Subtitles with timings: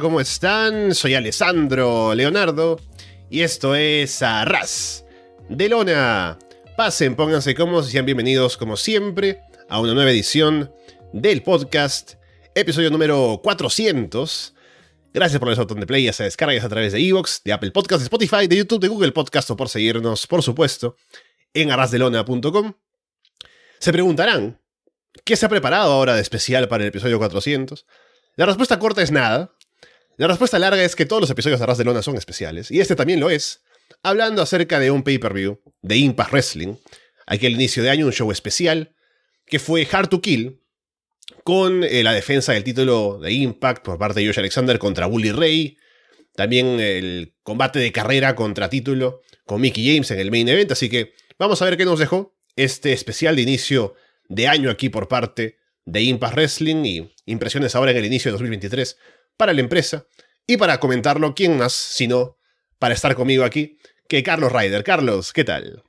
[0.00, 0.94] ¿cómo están?
[0.94, 2.78] Soy Alessandro Leonardo
[3.30, 5.06] y esto es Arras
[5.48, 6.38] de Lona.
[6.76, 10.70] Pasen, pónganse cómodos y sean bienvenidos como siempre a una nueva edición
[11.14, 12.14] del podcast,
[12.54, 14.54] episodio número 400.
[15.14, 17.70] Gracias por el botón de play, ya se descargas a través de Evox, de Apple
[17.70, 20.96] Podcasts, de Spotify, de YouTube, de Google Podcast o por seguirnos, por supuesto,
[21.54, 22.74] en arrasdelona.com.
[23.78, 24.60] Se preguntarán,
[25.24, 27.86] ¿qué se ha preparado ahora de especial para el episodio 400?
[28.36, 29.55] La respuesta corta es nada.
[30.16, 32.80] La respuesta larga es que todos los episodios de Arras de Lona son especiales, y
[32.80, 33.60] este también lo es,
[34.02, 36.76] hablando acerca de un pay-per-view de Impact Wrestling,
[37.26, 38.94] aquel inicio de año, un show especial,
[39.44, 40.62] que fue Hard to Kill,
[41.44, 45.32] con eh, la defensa del título de Impact por parte de Josh Alexander contra Bully
[45.32, 45.76] Ray,
[46.34, 50.88] también el combate de carrera contra título con Mickey James en el main event, así
[50.88, 53.94] que vamos a ver qué nos dejó este especial de inicio
[54.28, 58.32] de año aquí por parte de Impact Wrestling y impresiones ahora en el inicio de
[58.32, 58.96] 2023
[59.36, 60.06] para la empresa.
[60.46, 62.36] Y para comentarlo, ¿quién más sino
[62.78, 64.84] para estar conmigo aquí que Carlos Ryder?
[64.84, 65.82] Carlos, ¿qué tal?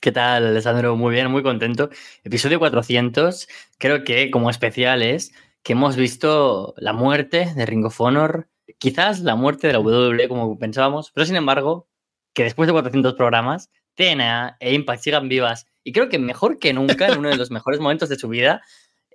[0.00, 0.96] ¿Qué tal, Alessandro?
[0.96, 1.90] Muy bien, muy contento.
[2.24, 8.00] Episodio 400, creo que como especial es que hemos visto la muerte de Ring of
[8.00, 11.88] Honor, quizás la muerte de la WWE como pensábamos, pero sin embargo,
[12.34, 16.72] que después de 400 programas, TNA e Impact sigan vivas y creo que mejor que
[16.72, 18.62] nunca, en uno de los mejores momentos de su vida,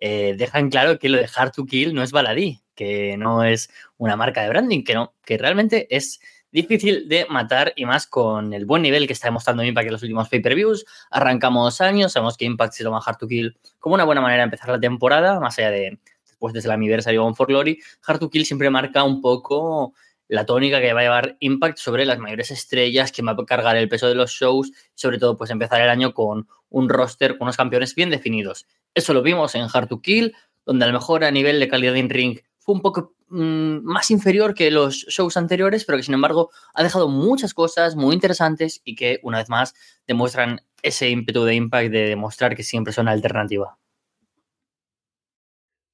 [0.01, 3.69] eh, dejan claro que lo de Hard to Kill no es baladí, que no es
[3.97, 6.19] una marca de branding, que no, que realmente es
[6.51, 10.01] difícil de matar y más con el buen nivel que está demostrando Impact en los
[10.03, 10.85] últimos pay-per-views.
[11.11, 14.45] Arrancamos años, sabemos que Impact se toma Hard to Kill como una buena manera de
[14.45, 17.79] empezar la temporada, más allá de después desde el aniversario One for Glory.
[18.05, 19.93] Hard to Kill siempre marca un poco
[20.27, 23.77] la tónica que va a llevar Impact sobre las mayores estrellas, que va a cargar
[23.77, 27.45] el peso de los shows, sobre todo pues empezar el año con un roster con
[27.45, 28.67] unos campeones bien definidos.
[28.93, 31.95] Eso lo vimos en Hard to Kill, donde a lo mejor a nivel de calidad
[31.95, 36.13] in ring fue un poco mmm, más inferior que los shows anteriores, pero que sin
[36.13, 39.73] embargo ha dejado muchas cosas muy interesantes y que una vez más
[40.05, 43.77] demuestran ese ímpetu de Impact de demostrar que siempre son alternativa.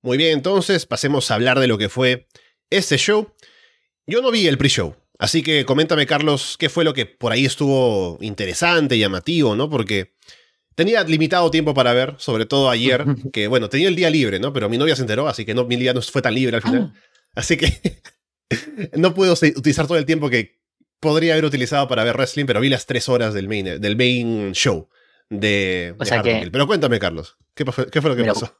[0.02, 2.28] Muy bien, entonces pasemos a hablar de lo que fue
[2.70, 3.32] este show.
[4.06, 7.46] Yo no vi el pre-show, así que coméntame, Carlos, qué fue lo que por ahí
[7.46, 9.70] estuvo interesante, llamativo, ¿no?
[9.70, 10.14] Porque
[10.76, 14.54] tenía limitado tiempo para ver, sobre todo ayer, que bueno, tenía el día libre, ¿no?
[14.54, 16.62] Pero mi novia se enteró, así que no, mi día no fue tan libre al
[16.62, 16.94] final.
[16.94, 17.00] Ah.
[17.36, 18.02] Así que
[18.94, 20.62] no puedo utilizar todo el tiempo que
[21.00, 24.54] podría haber utilizado para ver wrestling, pero vi las tres horas del main, del main
[24.54, 24.90] show
[25.30, 28.56] de, o sea que, Pero cuéntame, Carlos, ¿qué, fue, qué fue lo que mira, pasó?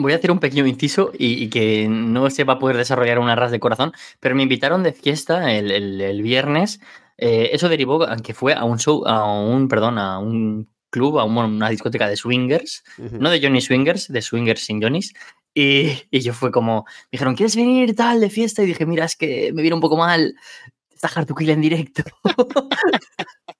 [0.00, 3.18] Voy a hacer un pequeño inciso y, y, que no se va a poder desarrollar
[3.18, 6.80] una ras de corazón, pero me invitaron de fiesta el, el, el viernes.
[7.18, 11.18] Eh, eso derivó a que fue a un show, a un, perdón, a un club,
[11.18, 13.18] a una discoteca de swingers, uh -huh.
[13.18, 15.12] no de Johnny Swingers, de swingers sin Johnny's.
[15.52, 18.62] Y, y, yo fue como, me dijeron, ¿quieres venir tal de fiesta?
[18.62, 20.34] Y dije, mira, es que me viene un poco mal,
[20.94, 22.02] está Hard to Kill en directo.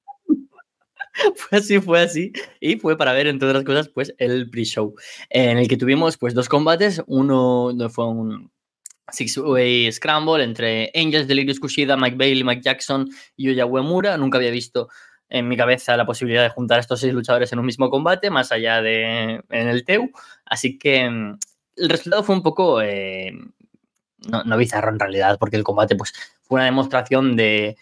[1.36, 2.32] fue así, fue así.
[2.60, 4.94] Y fue para ver, entre otras cosas, pues el pre-show,
[5.30, 7.02] en el que tuvimos pues dos combates.
[7.06, 8.50] Uno fue un
[9.10, 14.16] six-way scramble entre Angels, Delirious Kushida, Mike Bailey, Mike Jackson y Yuya Uemura.
[14.16, 14.88] Nunca había visto
[15.28, 18.30] en mi cabeza la posibilidad de juntar a estos seis luchadores en un mismo combate,
[18.30, 20.10] más allá de en el TEU.
[20.44, 21.38] Así que mm,
[21.76, 23.32] el resultado fue un poco eh,
[24.26, 26.12] no, no, bizarro en realidad, porque el combate pues,
[26.42, 27.76] fue una demostración de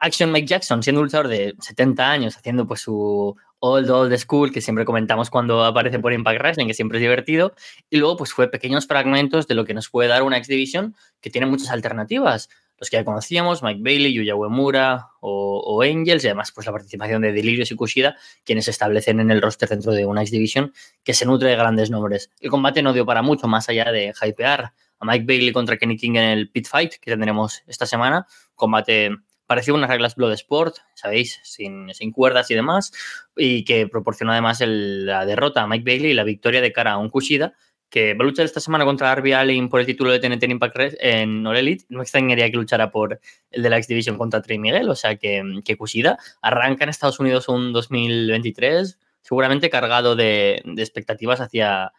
[0.00, 4.52] Action Mike Jackson, siendo un luchador de 70 años, haciendo pues su old old school,
[4.52, 7.54] que siempre comentamos cuando aparece por Impact Wrestling, que siempre es divertido,
[7.88, 10.94] y luego pues fue pequeños fragmentos de lo que nos puede dar una X Division
[11.20, 12.48] que tiene muchas alternativas
[12.80, 17.20] los que ya conocíamos, Mike Bailey, Yuya Uemura o, Angels, y además pues la participación
[17.20, 20.72] de Delirious y Kushida, quienes se establecen en el roster dentro de una X Division
[21.04, 22.30] que se nutre de grandes nombres.
[22.40, 25.98] El combate no dio para mucho más allá de hypear a Mike Bailey contra Kenny
[25.98, 28.26] King en el Pit Fight que tendremos esta semana.
[28.54, 29.10] Combate
[29.50, 32.92] parecido a unas reglas Blood Sport, sabéis, sin, sin, cuerdas y demás,
[33.36, 36.92] y que proporcionó además el, la derrota a Mike Bailey y la victoria de cara
[36.92, 37.54] a un Kushida,
[37.88, 40.76] que va a luchar esta semana contra Darby Allin por el título de TNT Impact
[41.00, 41.84] en All Elite.
[41.88, 43.18] No extrañaría que luchara por
[43.50, 46.90] el de la X Division contra Trey Miguel, o sea que, que Kushida arranca en
[46.90, 51.90] Estados Unidos un 2023 seguramente cargado de, de expectativas hacia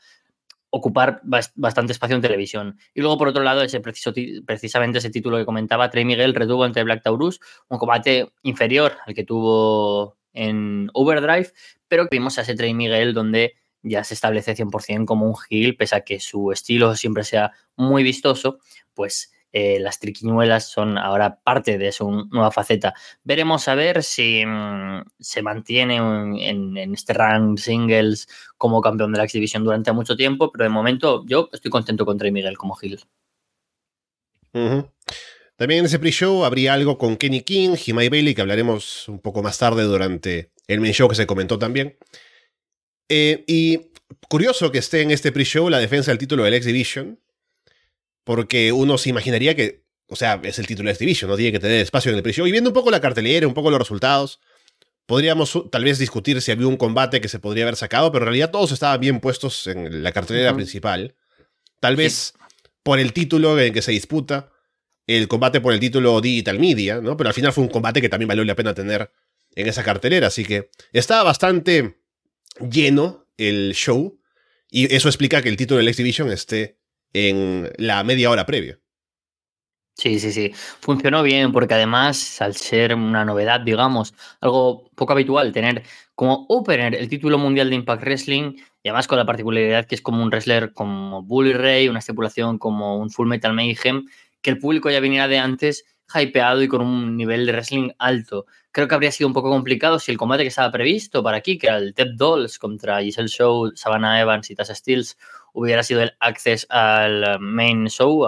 [0.71, 2.79] ocupar bastante espacio en televisión.
[2.93, 4.13] Y luego, por otro lado, ese preciso,
[4.45, 9.13] precisamente ese título que comentaba, Trey Miguel retuvo ante Black Taurus, un combate inferior al
[9.13, 11.51] que tuvo en Overdrive,
[11.87, 15.75] pero que vimos a ese Trey Miguel donde ya se establece 100% como un heel,
[15.75, 18.59] pese a que su estilo siempre sea muy vistoso,
[18.93, 22.93] pues eh, las triquiñuelas son ahora parte de su nueva faceta.
[23.23, 28.27] Veremos a ver si mmm, se mantiene en, en, este rank singles
[28.57, 32.05] como campeón de la X Division durante mucho tiempo, pero de momento yo estoy contento
[32.05, 32.99] con Trey Miguel como heel.
[35.61, 39.43] También en ese pre-show habría algo con Kenny King, Jimmy Bailey, que hablaremos un poco
[39.43, 41.97] más tarde durante el main show que se comentó también.
[43.09, 43.91] Eh, y
[44.29, 47.19] curioso que esté en este pre-show la defensa del título del X Division,
[48.23, 51.51] porque uno se imaginaría que, o sea, es el título del X Division, no tiene
[51.51, 52.47] que tener espacio en el pre-show.
[52.47, 54.39] Y viendo un poco la cartelera, un poco los resultados,
[55.05, 58.27] podríamos tal vez discutir si había un combate que se podría haber sacado, pero en
[58.27, 61.15] realidad todos estaban bien puestos en la cartelera principal.
[61.79, 62.33] Tal vez
[62.83, 64.51] por el título en que se disputa,
[65.07, 67.17] el combate por el título Digital Media, ¿no?
[67.17, 69.11] Pero al final fue un combate que también valió la pena tener
[69.55, 71.99] en esa cartelera, así que estaba bastante
[72.59, 74.19] lleno el show
[74.69, 76.79] y eso explica que el título del Exhibition esté
[77.13, 78.79] en la media hora previa.
[79.95, 80.51] Sí, sí, sí.
[80.79, 85.83] Funcionó bien porque además, al ser una novedad, digamos, algo poco habitual, tener
[86.15, 90.01] como opener el título mundial de Impact Wrestling y además con la particularidad que es
[90.01, 94.05] como un wrestler como Bully Ray, una estipulación como un Full Metal Mayhem,
[94.41, 98.45] que el público ya viniera de antes hypeado y con un nivel de wrestling alto.
[98.71, 101.57] Creo que habría sido un poco complicado si el combate que estaba previsto para aquí,
[101.57, 105.17] que era el Ted Dolls contra Giselle Show, Savannah Evans y Tasha Steels,
[105.53, 108.25] hubiera sido el access al main show,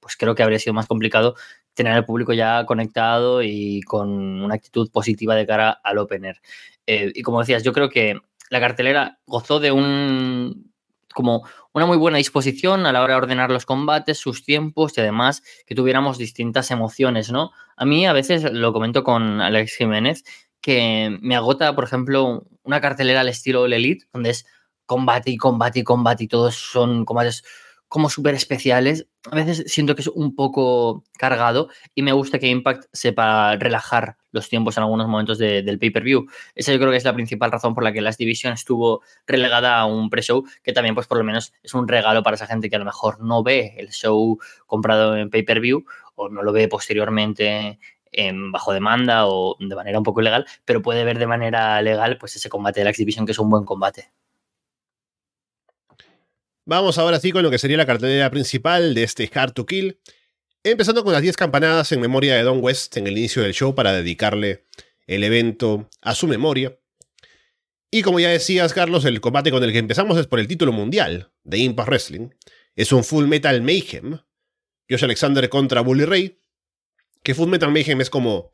[0.00, 1.36] pues creo que habría sido más complicado
[1.74, 4.10] tener al público ya conectado y con
[4.42, 6.40] una actitud positiva de cara al opener.
[6.86, 8.20] Eh, y como decías, yo creo que
[8.50, 10.67] la cartelera gozó de un
[11.14, 15.00] como una muy buena disposición a la hora de ordenar los combates, sus tiempos y
[15.00, 17.52] además que tuviéramos distintas emociones, ¿no?
[17.76, 20.24] A mí a veces lo comento con Alex Jiménez
[20.60, 24.46] que me agota, por ejemplo, una cartelera al estilo Elite, donde es
[24.86, 27.44] combate y combate y combate y todos son combates
[27.88, 29.06] como súper especiales.
[29.30, 34.17] A veces siento que es un poco cargado y me gusta que Impact sepa relajar
[34.30, 36.26] los tiempos en algunos momentos del pay-per-view.
[36.54, 39.78] Esa yo creo que es la principal razón por la que Last Division estuvo relegada
[39.78, 42.68] a un pre-show, que también pues por lo menos es un regalo para esa gente
[42.68, 45.84] que a lo mejor no ve el show comprado en pay-per-view
[46.14, 47.78] o no lo ve posteriormente
[48.10, 52.18] en bajo demanda o de manera un poco ilegal, pero puede ver de manera legal
[52.18, 54.10] pues ese combate de Last Division que es un buen combate.
[56.64, 59.98] Vamos ahora sí con lo que sería la cartelera principal de este Hard to Kill.
[60.64, 63.74] Empezando con las 10 campanadas en memoria de Don West en el inicio del show
[63.76, 64.64] para dedicarle
[65.06, 66.76] el evento a su memoria.
[67.92, 70.72] Y como ya decías, Carlos, el combate con el que empezamos es por el título
[70.72, 72.30] mundial de Impact Wrestling.
[72.74, 74.18] Es un Full Metal Mayhem.
[74.90, 76.38] Josh Alexander contra Bully Ray.
[77.22, 78.52] Que Full Metal Mayhem es como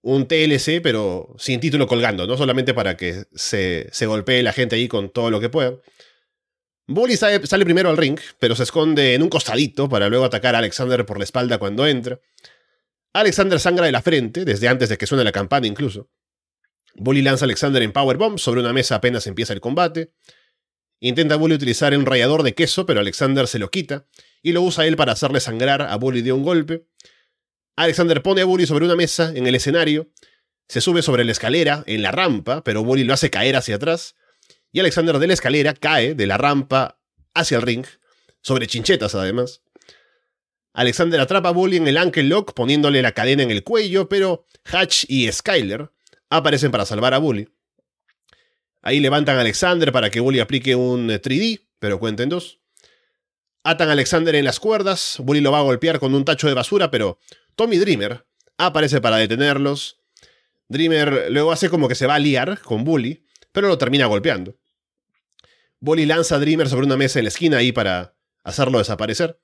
[0.00, 4.76] un TLC, pero sin título colgando, no solamente para que se, se golpee la gente
[4.76, 5.74] ahí con todo lo que pueda.
[6.86, 10.58] Bully sale, primero al ring, pero se esconde en un costadito para luego atacar a
[10.58, 12.20] Alexander por la espalda cuando entra.
[13.14, 16.10] Alexander sangra de la frente, desde antes de que suene la campana incluso.
[16.96, 20.12] Bully lanza a Alexander en Powerbomb sobre una mesa apenas empieza el combate.
[21.00, 24.06] Intenta Bully utilizar un rallador de queso, pero Alexander se lo quita
[24.42, 26.86] y lo usa él para hacerle sangrar a Bully de un golpe.
[27.76, 30.10] Alexander pone a Bully sobre una mesa en el escenario,
[30.68, 34.16] se sube sobre la escalera en la rampa, pero Bully lo hace caer hacia atrás
[34.74, 36.98] y Alexander de la escalera cae de la rampa
[37.32, 37.86] hacia el ring,
[38.42, 39.62] sobre chinchetas además.
[40.72, 44.46] Alexander atrapa a Bully en el ankle lock poniéndole la cadena en el cuello, pero
[44.64, 45.92] Hatch y Skyler
[46.28, 47.48] aparecen para salvar a Bully.
[48.82, 52.58] Ahí levantan a Alexander para que Bully aplique un 3D, pero cuenten dos.
[53.62, 56.54] Atan a Alexander en las cuerdas, Bully lo va a golpear con un tacho de
[56.54, 57.20] basura, pero
[57.54, 58.26] Tommy Dreamer
[58.58, 60.00] aparece para detenerlos.
[60.66, 64.56] Dreamer luego hace como que se va a liar con Bully, pero lo termina golpeando.
[65.84, 69.38] Bully lanza a Dreamer sobre una mesa en la esquina ahí para hacerlo desaparecer.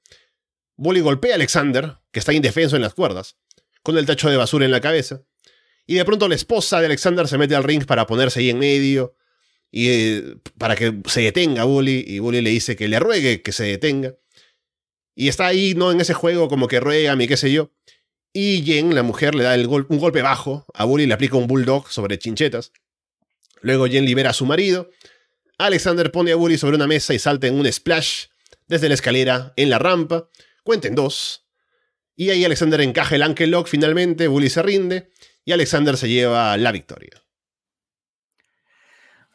[0.75, 3.37] Bully golpea a Alexander, que está indefenso en las cuerdas,
[3.83, 5.23] con el tacho de basura en la cabeza.
[5.87, 8.59] Y de pronto la esposa de Alexander se mete al ring para ponerse ahí en
[8.59, 9.15] medio
[9.71, 12.05] y eh, para que se detenga Bully.
[12.07, 14.15] Y Bully le dice que le ruegue que se detenga.
[15.15, 15.93] Y está ahí, ¿no?
[15.93, 17.71] En ese juego como que ruega, mi qué sé yo.
[18.33, 21.47] Y Jen, la mujer, le da un golpe bajo a Bully y le aplica un
[21.47, 22.73] bulldog sobre chinchetas.
[23.61, 24.89] Luego Jen libera a su marido
[25.67, 28.27] Alexander pone a Bully sobre una mesa y salta en un splash
[28.67, 30.29] desde la escalera en la rampa.
[30.65, 31.47] Cuenten dos.
[32.17, 35.11] Y ahí Alexander encaja el ankle lock finalmente, Bully se rinde
[35.45, 37.23] y Alexander se lleva la victoria.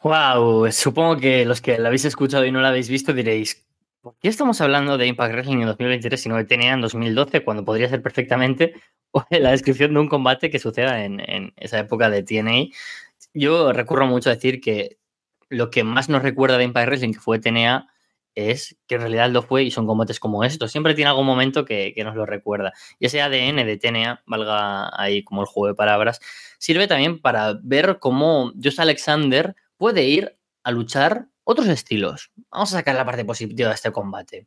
[0.02, 3.66] Wow, supongo que los que la habéis escuchado y no la habéis visto diréis,
[4.00, 7.44] ¿por qué estamos hablando de Impact Wrestling en 2023 y no de TNA en 2012
[7.44, 8.74] cuando podría ser perfectamente
[9.30, 12.74] la descripción de un combate que suceda en esa época de TNA?
[13.32, 14.98] Yo recurro mucho a decir que
[15.48, 17.88] lo que más nos recuerda de Empire Wrestling, que fue TNA,
[18.36, 20.70] es que en realidad lo fue y son combates como estos.
[20.70, 22.72] Siempre tiene algún momento que, nos lo recuerda.
[22.98, 26.20] Y ese ADN de TNA, valga ahí como el juego de palabras,
[26.58, 32.30] sirve también para ver cómo Josh Alexander puede ir a luchar otros estilos.
[32.50, 34.46] Vamos a sacar la parte positiva de este combate.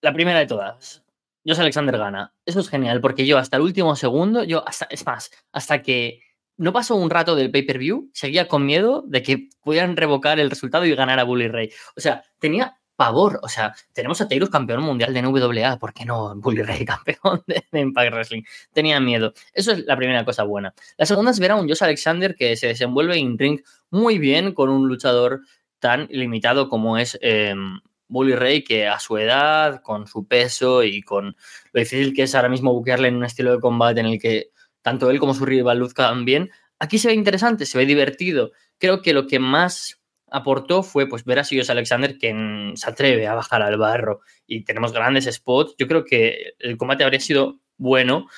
[0.00, 1.04] La primera de todas.
[1.46, 2.34] Josh Alexander gana.
[2.46, 6.22] Eso es genial, porque yo hasta el último segundo, yo hasta, es más, hasta que
[6.56, 10.84] no pasó un rato del pay-per-view, seguía con miedo de que pudieran revocar el resultado
[10.86, 11.70] y ganar a Bully Ray.
[11.96, 13.38] O sea, tenía pavor.
[13.42, 17.42] O sea, tenemos a Taylor campeón mundial de NWA, ¿por qué no Bully Ray campeón
[17.46, 18.42] de, Impact Wrestling?
[18.72, 19.32] Tenía miedo.
[19.52, 20.74] Eso es la primera cosa buena.
[20.96, 23.60] La segunda es ver a un Josh Alexander que se desenvuelve en ring
[23.90, 25.42] muy bien con un luchador
[25.78, 31.02] tan limitado como es em, Bully Ray, que a su edad, con su peso y
[31.02, 31.36] con
[31.72, 34.50] lo difícil que es ahora mismo buquearle en un estilo de combate en el que
[34.86, 38.52] tanto él como su rival luzcan bien, aquí se ve interesante, se ve divertido.
[38.78, 40.00] Creo que lo que más
[40.30, 44.62] aportó fue pues ver a Sirius Alexander que se atreve a bajar al barro y
[44.62, 45.74] tenemos grandes spots.
[45.76, 48.28] Yo creo que el combate habría sido bueno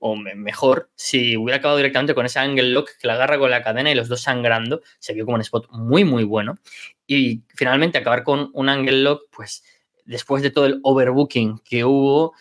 [0.00, 3.62] o mejor si hubiera acabado directamente con ese angle lock que la agarra con la
[3.62, 4.82] cadena y los dos sangrando.
[4.98, 6.58] Se vio como un spot muy, muy bueno.
[7.06, 9.62] Y finalmente acabar con un angle lock, pues
[10.04, 12.34] después de todo el overbooking que hubo,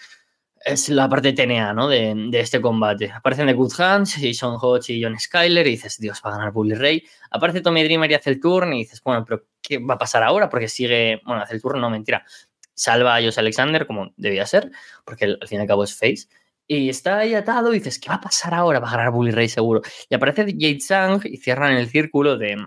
[0.64, 1.88] es la parte TNA, ¿no?
[1.88, 3.12] De, este combate.
[3.12, 6.52] Aparecen The Good Hands, Jason Hodge y John Skyler, y dices, Dios, va a ganar
[6.52, 7.04] Bully Ray.
[7.32, 10.24] Aparece Tommy Dreamer y hace el turn, y dices, bueno, pero ¿qué va a pasar
[10.24, 10.50] ahora?
[10.50, 12.26] Porque sigue, bueno, hace el turn, no, mentira.
[12.74, 14.72] Salva a Josh Alexander, como debía ser,
[15.06, 16.28] porque al fin y al cabo es face.
[16.68, 18.80] Y está ahí atado y dices, ¿qué va a pasar ahora?
[18.80, 19.82] Va a ganar Bully Ray seguro.
[20.10, 22.58] Y aparece Jade Sang y cierran el círculo de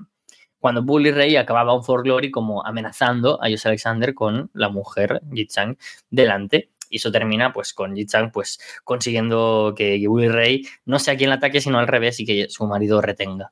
[0.58, 5.20] cuando Bully Ray acababa un For Glory como amenazando a Josh Alexander con la mujer,
[5.28, 5.76] Jade Sang,
[6.10, 11.16] delante y eso termina pues con Ji Chang pues consiguiendo que Bully Ray no sea
[11.16, 13.50] quien la ataque, sino al revés y que su marido retenga.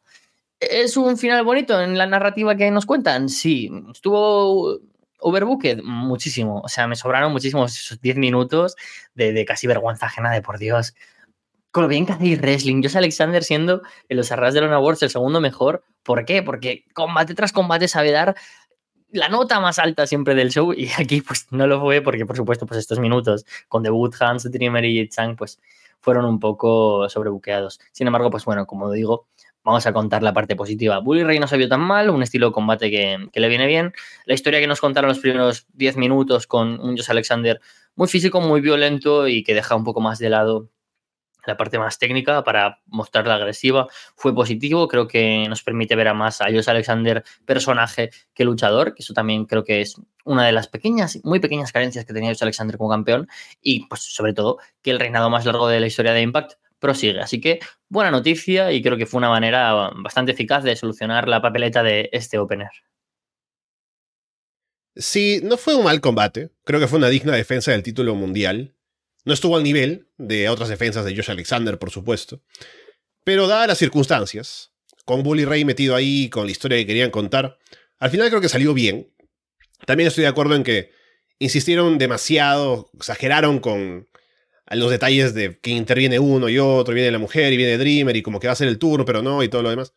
[0.61, 3.29] ¿Es un final bonito en la narrativa que nos cuentan?
[3.29, 3.69] Sí.
[3.93, 4.79] ¿Estuvo
[5.19, 5.83] overbooked?
[5.83, 6.61] Muchísimo.
[6.61, 8.77] O sea, me sobraron muchísimos esos 10 minutos
[9.17, 10.95] de, casi vergüenza ajena de por Dios.
[11.73, 12.81] Con lo bien que hacéis wrestling.
[12.81, 15.85] Yo Alexander siendo en los arras de Lona Awards el segundo mejor.
[16.05, 16.45] ¿Por qué?
[16.45, 18.37] Porque combate tras combate sabe dar
[19.13, 22.37] la nota más alta siempre del show y aquí pues no lo fue porque por
[22.37, 25.61] supuesto pues estos minutos con The Wood, Hans, Dreamer y Chang pues
[26.01, 27.79] fueron un poco sobrebuqueados.
[27.93, 29.29] Sin embargo, pues bueno, como digo,
[29.63, 30.99] vamos a contar la parte positiva.
[30.99, 33.69] Bully Ray no se vio tan mal, un estilo de combate que, que, le viene
[33.69, 33.93] bien.
[34.27, 37.61] La historia que nos contaron los primeros 10 minutos con un Josh Alexander
[37.95, 40.71] muy físico, muy violento y que deja un poco más de lado
[41.47, 44.89] la parte más técnica para mostrarla agresiva fue positivo.
[44.89, 49.15] Creo que nos permite ver a más a Josh Alexander personaje que luchador, que eso
[49.15, 52.77] también creo que es una de las pequeñas, muy pequeñas carencias que tenía Josh Alexander
[52.77, 53.29] como campeón
[53.61, 57.21] y pues sobre todo que el reinado más largo de la historia de Impact prosigue.
[57.21, 61.41] Así que buena noticia y creo que fue una manera bastante eficaz de solucionar la
[61.41, 62.71] papeleta de este opener.
[64.97, 66.51] Sí, no fue un mal combate.
[66.65, 68.75] Creo que fue una digna defensa del título mundial.
[69.25, 72.43] No estuvo al nivel de otras defensas de Josh Alexander, por supuesto.
[73.25, 74.73] Pero dadas las circunstancias,
[75.05, 77.59] con Bully Ray metido ahí, con la historia que querían contar,
[77.99, 79.13] al final creo que salió bien.
[79.87, 80.91] También estoy de acuerdo en que
[81.39, 84.09] insistieron demasiado, exageraron con
[84.71, 88.23] los detalles de que interviene uno y otro, viene la mujer y viene Dreamer y
[88.23, 89.93] como que va a ser el turno, pero no, y todo lo demás.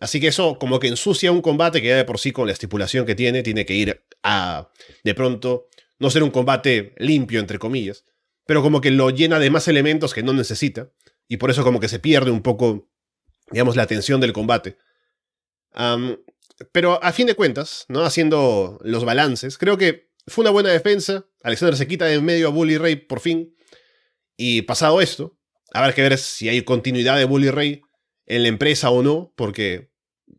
[0.00, 2.52] Así que eso como que ensucia un combate que ya de por sí con la
[2.52, 4.70] estipulación que tiene, tiene que ir a,
[5.04, 8.04] de pronto, no ser un combate limpio, entre comillas
[8.50, 10.90] pero como que lo llena de más elementos que no necesita,
[11.28, 12.90] y por eso como que se pierde un poco,
[13.52, 14.76] digamos, la atención del combate.
[16.72, 18.02] pero a fin de cuentas, ¿no?
[18.02, 21.28] Haciendo los balances, creo que fue una buena defensa.
[21.44, 23.54] Alexander se quita de en medio a Bully Ray por fin.
[24.36, 25.38] Y pasado esto,
[25.72, 27.82] habrá que ver si hay continuidad de Bully Ray
[28.26, 29.92] en la empresa o no, porque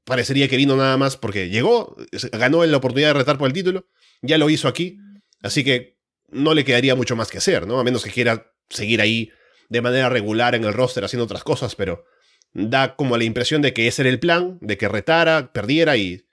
[0.04, 1.96] parecería que vino nada más porque llegó,
[2.34, 3.88] ganó la oportunidad de retar por el título,
[4.22, 4.98] ya lo hizo aquí.
[5.42, 6.01] Así que
[6.32, 7.80] no le quedaría mucho más que hacer, ¿no?
[7.80, 9.32] A menos que quiera seguir ahí
[9.70, 12.06] de manera regular en el roster haciendo otras cosas, pero
[12.54, 16.26] da como la impresión de que ese era el plan, de que retara, perdiera y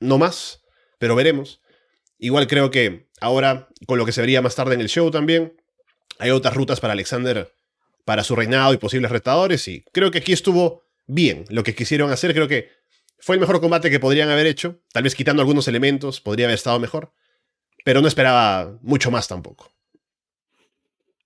[0.00, 0.62] no más,
[0.98, 1.60] pero veremos.
[2.18, 5.60] Igual creo que ahora, con lo que se vería más tarde en el show también,
[6.18, 7.52] hay otras rutas para Alexander
[8.04, 12.10] para su reinado y posibles retadores y creo que aquí estuvo bien lo que quisieron
[12.12, 12.70] hacer, creo que
[13.18, 16.54] fue el mejor combate que podrían haber hecho, tal vez quitando algunos elementos, podría haber
[16.54, 17.12] estado mejor,
[17.86, 19.70] pero no esperaba mucho más tampoco.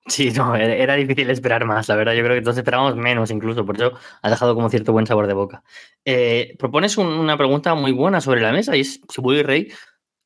[0.06, 2.12] Sí, no, era difícil esperar más, la verdad.
[2.12, 5.26] Yo creo que todos esperábamos menos incluso, por eso ha dejado como cierto buen sabor
[5.26, 5.62] de boca.
[6.04, 9.72] Eh, propones una pregunta muy buena sobre la mesa y es si Bully Ray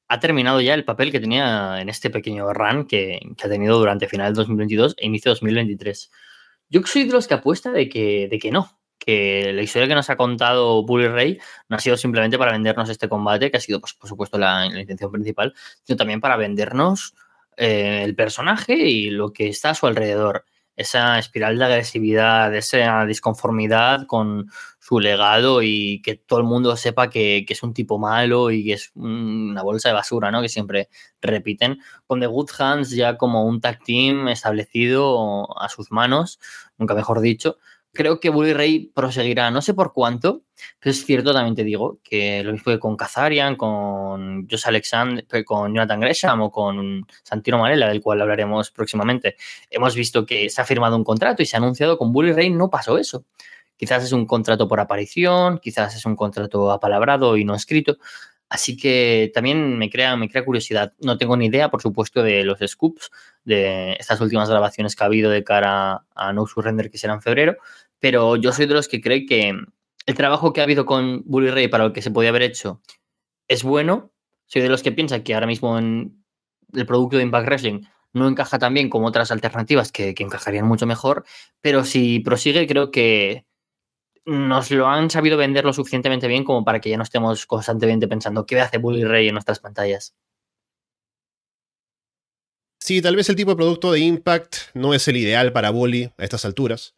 [0.08, 4.08] ha terminado ya el papel que tenía en este pequeño run que, ha tenido durante
[4.08, 6.10] final del 2022 e inicio de 2023.
[6.68, 9.94] Yo soy de los que apuesta de que, de que no, que la historia que
[9.94, 13.60] nos ha contado Bully Ray no ha sido simplemente para vendernos este combate, que ha
[13.60, 17.14] sido, pues, por supuesto, la, intención principal, sino también para vendernos
[17.56, 20.44] eh, el personaje y lo que está a su alrededor.
[20.76, 27.10] esa espiral de agresividad, esa disconformidad con su legado y que todo el mundo sepa
[27.10, 30.42] que, es un tipo malo y que es una bolsa de basura, ¿no?
[30.42, 30.88] Que siempre
[31.22, 31.78] repiten.
[32.06, 36.40] Con The Good Hands ya como un tag team establecido a sus manos,
[36.76, 37.58] nunca mejor dicho,
[37.94, 40.42] creo que Bully proseguirá, no sé por cuánto,
[40.78, 45.24] pero es cierto, también te digo, que lo mismo que con Kazarian, con Josh Alexander,
[45.44, 49.36] con Jonathan Gresham o con Santino Marella, del cual hablaremos próximamente,
[49.70, 52.50] hemos visto que se ha firmado un contrato y se ha anunciado con Bully Ray
[52.50, 53.24] no pasó eso.
[53.76, 57.98] Quizás es un contrato por aparición, quizás es un contrato apalabrado y no escrito,
[58.48, 60.92] Así que también me crea, me crea curiosidad.
[61.00, 63.10] No tengo ni idea, por supuesto, de los scoops,
[63.44, 67.22] de estas últimas grabaciones que ha habido de cara a No Surrender, que será en
[67.22, 67.56] febrero,
[68.04, 71.48] pero yo soy de los que cree que el trabajo que ha habido con Bully
[71.48, 72.82] Ray para lo que se podía haber hecho
[73.48, 74.12] es bueno.
[74.44, 76.22] Soy de los que piensa que ahora mismo en
[76.74, 77.80] el producto de Impact Wrestling
[78.12, 81.24] no encaja tan bien como otras alternativas que, que encajarían mucho mejor,
[81.62, 83.46] pero si prosigue creo que
[84.26, 88.06] nos lo han sabido vender lo suficientemente bien como para que ya no estemos constantemente
[88.06, 90.14] pensando qué hace Bully Ray en nuestras pantallas.
[92.80, 96.10] Sí, tal vez el tipo de producto de Impact no es el ideal para Bully
[96.18, 96.94] a estas alturas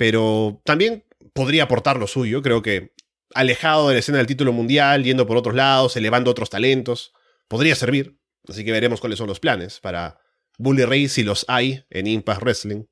[0.00, 1.04] pero también
[1.34, 2.40] podría aportar lo suyo.
[2.40, 2.94] Creo que
[3.34, 7.12] alejado de la escena del título mundial, yendo por otros lados, elevando otros talentos,
[7.48, 8.18] podría servir.
[8.48, 10.18] Así que veremos cuáles son los planes para
[10.56, 12.84] Bully Ray si los hay en Impact Wrestling.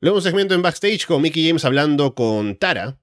[0.00, 2.98] Luego un segmento en backstage con Mickey James hablando con Tara.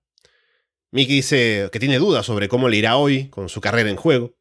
[0.89, 4.35] Mickey dice que tiene dudas sobre cómo le irá hoy con su carrera en juego.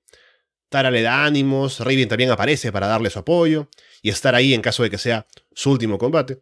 [0.71, 3.69] Tara le da ánimos, Raven también aparece para darle su apoyo
[4.01, 6.41] y estar ahí en caso de que sea su último combate.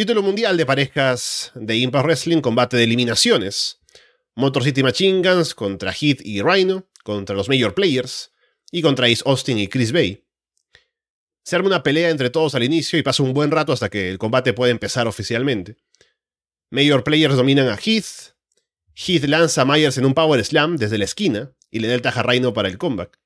[0.00, 3.82] Título mundial de parejas de Impact Wrestling, combate de eliminaciones.
[4.34, 8.32] Motor City Machine Guns contra Heath y Rhino, contra los Major Players,
[8.72, 10.24] y contra Ace Austin y Chris Bay.
[11.44, 14.08] Se arma una pelea entre todos al inicio y pasa un buen rato hasta que
[14.08, 15.76] el combate puede empezar oficialmente.
[16.70, 18.34] Major Players dominan a Heath.
[18.94, 22.00] Heath lanza a Myers en un Power Slam desde la esquina y le da el
[22.00, 23.18] taja a Rhino para el comeback.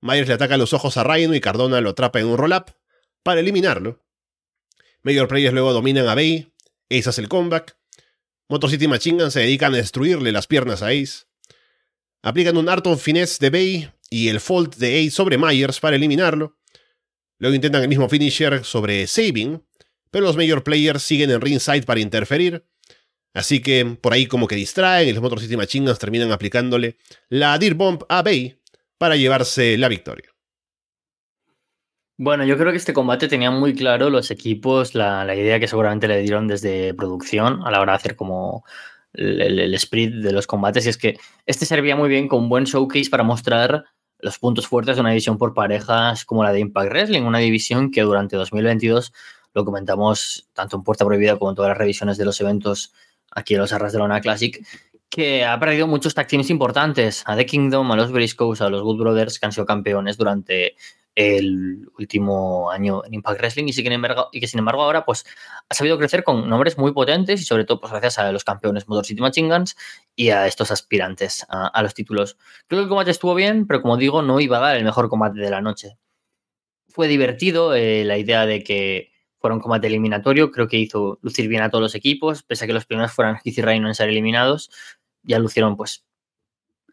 [0.00, 2.66] Myers le ataca los ojos a Rhino y Cardona lo atrapa en un roll-up
[3.24, 4.00] para eliminarlo.
[5.02, 6.52] Major Players luego dominan a Bay,
[6.90, 7.76] Ace hace el comeback,
[8.48, 11.26] Motor City Machine se dedican a destruirle las piernas a Ace,
[12.22, 16.56] aplican un Arton Finesse de Bay y el Fault de Ace sobre Myers para eliminarlo,
[17.38, 19.62] luego intentan el mismo finisher sobre Saving,
[20.10, 22.64] pero los Major Players siguen en ringside para interferir,
[23.34, 26.96] así que por ahí como que distraen y los Motor City Machine terminan aplicándole
[27.28, 28.58] la Deer Bomb a Bay
[28.96, 30.34] para llevarse la victoria.
[32.20, 36.08] Bueno, yo creo que este combate tenía muy claro los equipos, la, idea que seguramente
[36.08, 38.64] le dieron desde producción a la hora de hacer como
[39.12, 40.84] el, el, sprint de los combates.
[40.86, 43.84] Y es que este servía muy bien con un buen showcase para mostrar
[44.18, 47.92] los puntos fuertes de una división por parejas como la de Impact Wrestling, una división
[47.92, 49.12] que durante 2022
[49.54, 52.92] lo comentamos tanto en Puerta Prohibida como en todas las revisiones de los eventos
[53.30, 54.60] aquí en los Arras de Lona Classic,
[55.08, 58.82] que ha perdido muchos tag teams importantes, a The Kingdom, a los Briscoes, a los
[58.82, 60.74] Good Brothers, que han sido campeones durante
[61.18, 65.26] el último año en Impact Wrestling y, sin embargo, que sin embargo ahora pues
[65.68, 68.86] ha sabido crecer con nombres muy potentes y sobre todo pues gracias a los campeones
[68.86, 69.76] Motor City Machine Guns
[70.14, 72.38] y a estos aspirantes a, los títulos.
[72.68, 75.08] Creo que el combate estuvo bien, pero como digo, no iba a dar el mejor
[75.08, 75.98] combate de la noche.
[76.86, 81.48] Fue divertido eh, la idea de que fuera un combate eliminatorio, creo que hizo lucir
[81.48, 83.94] bien a todos los equipos, pese a que los primeros fueran Heath y Rhino en
[83.96, 84.70] ser eliminados,
[85.24, 86.04] ya lucieron pues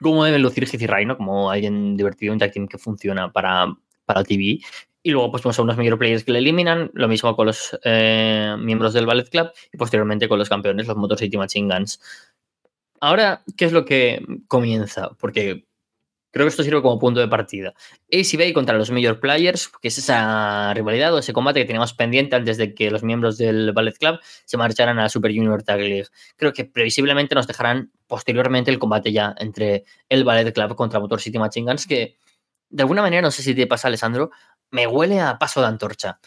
[0.02, 3.68] como deben lucir Heath y Rhino, como alguien divertido, un tag team que funciona para
[4.06, 4.60] para TV.
[5.04, 7.78] Y luego pues vamos a unos micro players que le eliminan, lo mismo con los
[7.84, 12.00] eh, miembros del Ballet Club y posteriormente con los campeones, los Motor City Machine Guns.
[13.00, 15.12] Ahora, ¿qué es lo que comienza?
[15.20, 15.65] Porque
[16.32, 17.74] creo que esto sirve como punto de partida.
[18.12, 22.36] ACB contra los Major Players, que es esa rivalidad o ese combate que teníamos pendiente
[22.36, 25.80] antes de que los miembros del Ballet Club se marcharan a la Super Junior Tag
[25.80, 26.08] League.
[26.36, 31.22] Creo que previsiblemente nos dejarán posteriormente el combate ya entre el Ballet Club contra Motor
[31.22, 32.18] City Machine Guns, que
[32.69, 34.32] de alguna manera, no sé si te pasa, Alessandro,
[34.71, 36.19] me huele a paso de antorcha.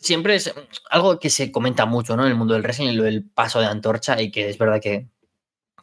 [0.00, 0.52] Siempre es
[0.90, 2.24] algo que se comenta mucho, ¿no?
[2.24, 5.08] En el mundo del wrestling, lo del paso de antorcha, y que es verdad que,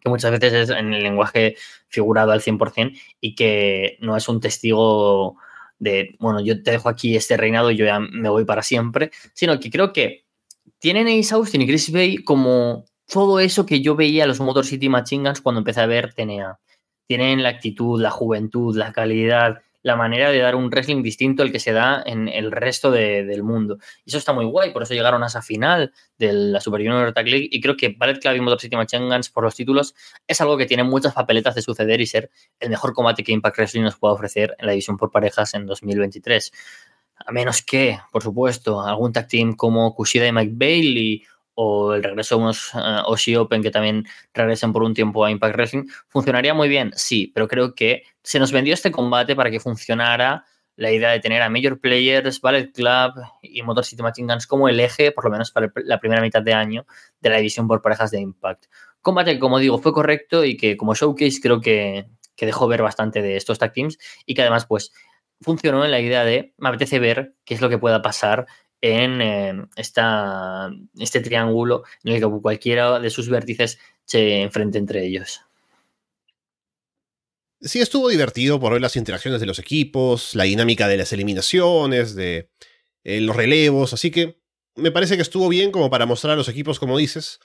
[0.06, 1.56] muchas veces es en el lenguaje
[1.88, 5.38] figurado al 100% y que no es un testigo
[5.80, 9.12] de, bueno, yo te dejo aquí este reinado y yo ya me voy para siempre,
[9.34, 10.25] sino que creo que
[10.80, 14.65] tienen Ace Austin y Chris Bay como todo eso que yo veía a los Motor
[14.65, 16.60] City Machine Guns cuando empecé a ver TNA
[17.08, 21.52] tienen la actitud, la juventud, la calidad, la manera de dar un wrestling distinto al
[21.52, 23.78] que se da en el resto del mundo.
[24.04, 27.13] Y eso está muy guay, por eso llegaron a esa final de la Super Junior
[27.13, 29.94] Tag League y creo que Ballet Club y Motor City Machine Guns por los títulos
[30.26, 33.58] es algo que tiene muchas papeletas de suceder y ser el mejor combate que Impact
[33.58, 36.52] Wrestling nos pueda ofrecer en la división por parejas en 2023.
[37.24, 41.24] a menos que, por supuesto, algún tag team como Kushida y Mike Bailey
[41.56, 45.56] o el regreso de unos uh, Open que también regresen por un tiempo a Impact
[45.56, 49.60] Wrestling, funcionaría muy bien, sí, pero creo que se nos vendió este combate para que
[49.60, 54.46] funcionara la idea de tener a Major Players, Ballet Club y Motor City Machine Guns
[54.46, 56.86] como el eje, por lo menos para la primera mitad de año,
[57.22, 58.65] de la división por parejas de Impact.
[59.02, 62.82] Combate que, como digo, fue correcto y que como showcase creo que, que dejó ver
[62.82, 64.91] bastante de estos tag teams y que además, pues,
[65.41, 68.46] funcionó en la idea de me apetece ver qué es lo que pueda pasar
[68.86, 70.69] en eh, esta,
[71.00, 75.41] este triángulo en el que cualquiera de sus vértices se enfrente entre ellos.
[77.62, 82.13] Sí, estuvo divertido por ver las interacciones de los equipos, la dinámica de las eliminaciones,
[82.13, 82.50] de
[83.04, 84.39] eh, los relevos, así que
[84.76, 87.39] me parece que estuvo bien como para mostrar a los equipos, como dices.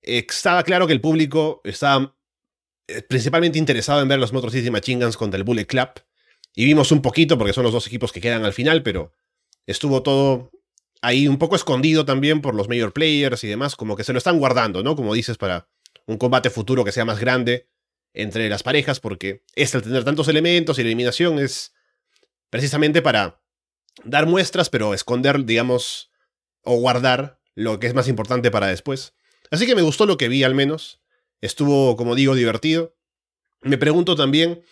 [0.00, 2.16] estaba claro que el público estaba
[2.86, 5.90] eh, principalmente interesado en ver los Motor City Machine Guns contra el Bullet Club,
[6.54, 9.12] y vimos un poquito porque son los dos equipos que quedan al final, pero
[9.66, 10.50] estuvo todo
[11.02, 14.18] ahí un poco escondido también por los major players y demás, como que se lo
[14.18, 14.96] están guardando, ¿no?
[14.96, 15.68] Como dices, para
[16.06, 17.68] un combate futuro que sea más grande
[18.12, 21.72] entre las parejas, porque este al tener tantos elementos y eliminación es
[22.50, 23.40] precisamente para
[24.04, 26.10] dar muestras, pero esconder, digamos,
[26.62, 29.14] o guardar lo que es más importante para después.
[29.50, 31.00] Así que me gustó lo que vi al menos.
[31.40, 32.96] Estuvo, como digo, divertido.
[33.62, 34.62] Me pregunto también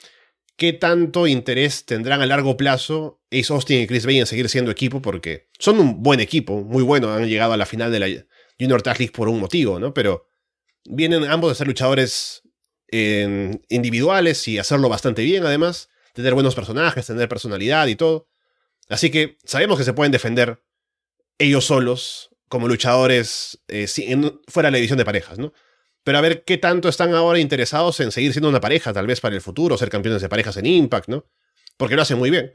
[0.59, 4.73] qué tanto interés tendrán a largo plazo Ace Austin y Chris Bay en seguir siendo
[4.73, 8.25] equipo, porque son un buen equipo, muy bueno, han llegado a la final de la
[8.59, 9.95] Junior Tag League por un motivo, ¿no?
[9.95, 10.27] Pero
[10.85, 12.43] vienen ambos de ser luchadores
[12.91, 18.29] individuales y hacerlo bastante bien, además, tener buenos personajes, tener personalidad y todo.
[18.89, 20.65] Así que sabemos que se pueden defender
[21.39, 23.87] ellos solos como luchadores eh,
[24.49, 25.53] fuera de la división de parejas, ¿no?
[26.09, 29.21] Pero a ver qué tanto están ahora interesados en seguir siendo una pareja, tal vez
[29.21, 31.27] para el futuro, ser campeones de parejas en Impact, ¿no?
[31.77, 32.51] Porque lo hacen muy bien.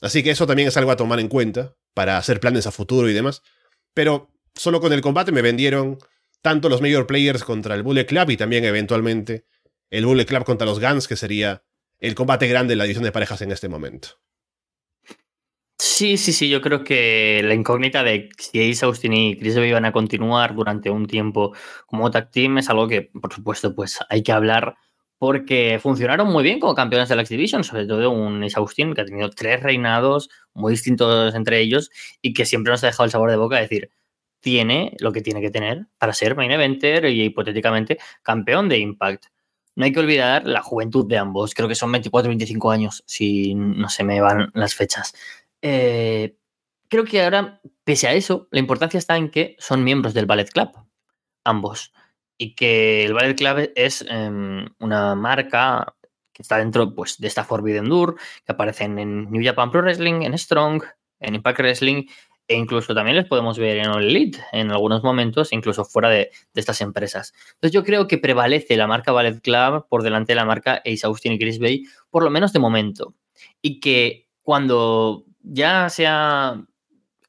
[0.00, 3.08] Así que eso también es algo a tomar en cuenta para hacer planes a futuro
[3.08, 3.42] y demás.
[3.94, 5.98] Pero solo con el combate me vendieron
[6.42, 9.46] tanto los Major Players contra el Bullet Club y también eventualmente
[9.88, 11.62] el Bullet Club contra los Guns, que sería
[12.00, 14.18] el combate grande en la división de parejas en este momento.
[15.82, 19.72] Sí, sí, sí, yo creo que la incógnita de si Ace Austin y Chris Bay
[19.72, 21.54] van a continuar durante un tiempo
[21.86, 24.76] como tag team es algo que, por supuesto, pues hay que hablar
[25.16, 28.92] porque funcionaron muy bien como campeones de la X Division, sobre todo un Ace Austin
[28.92, 31.90] que ha tenido tres reinados muy distintos entre ellos
[32.20, 33.90] y que siempre nos ha dejado el sabor de boca de decir,
[34.40, 39.26] tiene lo que tiene que tener para ser main eventer y hipotéticamente campeón de Impact.
[39.76, 43.88] No hay que olvidar la juventud de ambos, creo que son 24-25 años, si no
[43.88, 45.14] se me van las fechas.
[45.62, 46.36] Eh,
[46.88, 50.50] creo que ahora, pese a eso, la importancia está en que son miembros del Ballet
[50.50, 50.70] Club,
[51.44, 51.92] ambos.
[52.38, 55.94] Y que el Ballet Club es em, una marca
[56.32, 60.22] que está dentro pues, de esta Forbidden Door, que aparecen en New Japan Pro Wrestling,
[60.22, 60.82] en Strong,
[61.20, 62.06] en Impact Wrestling,
[62.50, 66.32] e incluso también les podemos ver en All Elite en algunos momentos, incluso fuera de,
[66.54, 67.32] estas empresas.
[67.52, 71.06] Entonces yo creo que prevalece la marca Ballet Club por delante de la marca Ace
[71.06, 73.14] Austin y Chris Bay, por lo menos de momento.
[73.62, 76.62] Y que cuando ya sea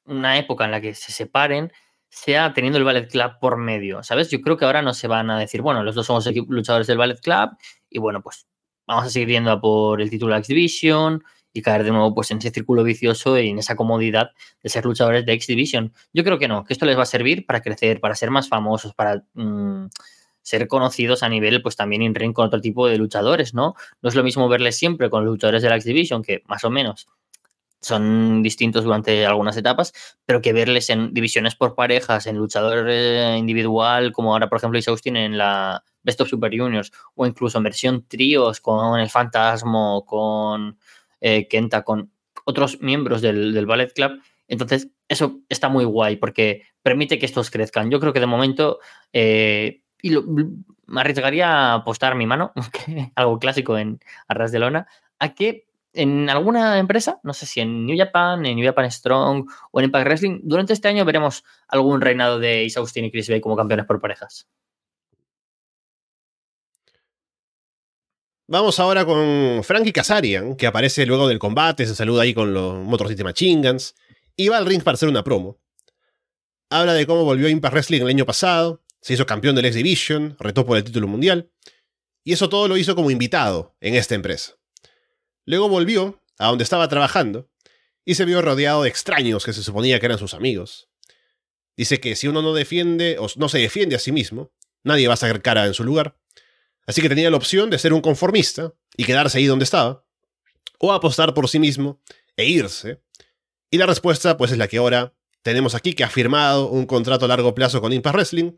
[0.05, 1.71] una época en la que se separen,
[2.09, 4.29] sea teniendo el Ballet Club por medio, ¿sabes?
[4.29, 6.97] Yo creo que ahora no se van a decir, bueno, los dos somos luchadores del
[6.97, 7.51] Ballet Club
[7.89, 8.47] y bueno, pues
[8.85, 12.13] vamos a seguir yendo a por el título de X Division y caer de nuevo
[12.13, 15.93] pues en ese círculo vicioso y en esa comodidad de ser luchadores de X Division.
[16.13, 18.49] Yo creo que no, que esto les va a servir para crecer, para ser más
[18.49, 19.85] famosos, para mmm,
[20.41, 23.75] ser conocidos a nivel pues también en ring con otro tipo de luchadores, ¿no?
[24.01, 26.63] No es lo mismo verles siempre con los luchadores de la X Division, que más
[26.63, 27.07] o menos
[27.81, 29.93] son distintos durante algunas etapas,
[30.25, 34.77] pero que verles en divisiones por parejas, en luchador eh, individual, como ahora, por ejemplo,
[34.77, 39.09] Ace Austin en la Best of Super Juniors, o incluso en versión tríos con el
[39.09, 40.77] Fantasmo, con
[41.19, 42.11] eh, Kenta, con
[42.45, 44.21] otros miembros del, del, Ballet Club.
[44.47, 47.89] Entonces, eso está muy guay porque permite que estos crezcan.
[47.89, 48.79] Yo creo que de momento,
[49.13, 50.11] eh, y
[50.85, 52.51] me arriesgaría a apostar mi mano,
[53.15, 54.87] algo clásico en Arras de Lona,
[55.19, 59.47] a que en alguna empresa, no sé si en New Japan, en New Japan Strong
[59.71, 63.29] o en Impact Wrestling, durante este año veremos algún reinado de Ace Austin y Chris
[63.29, 64.47] Bay como campeones por parejas.
[68.47, 72.83] Vamos ahora con Frankie Kazarian, que aparece luego del combate, se saluda ahí con los
[72.83, 73.95] Motor City Machine Guns,
[74.35, 75.57] y va al ring para hacer una promo.
[76.69, 80.35] Habla de cómo volvió Impact Wrestling el año pasado, se hizo campeón del X Division,
[80.37, 81.49] retó por el título mundial,
[82.25, 84.60] y eso todo lo hizo como invitado en esta empresa.
[85.45, 87.49] Luego volvió a donde estaba trabajando
[88.05, 90.89] y se vio rodeado de extraños que se suponía que eran sus amigos.
[91.77, 94.51] Dice que si uno no defiende o no se defiende a sí mismo,
[94.83, 96.17] nadie va a sacar cara en su lugar.
[96.85, 100.03] Así que tenía la opción de ser un conformista y quedarse ahí donde estaba,
[100.79, 102.01] o apostar por sí mismo
[102.35, 103.01] e irse,
[103.69, 107.25] Y la respuesta, pues, es la que ahora tenemos aquí, que ha firmado un contrato
[107.25, 108.51] a largo plazo con Impact Wrestling.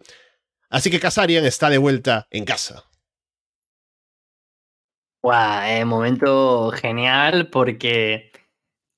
[0.69, 2.85] Así que Kazarian está de vuelta en casa.
[5.23, 8.33] Guau, eh, momento genial porque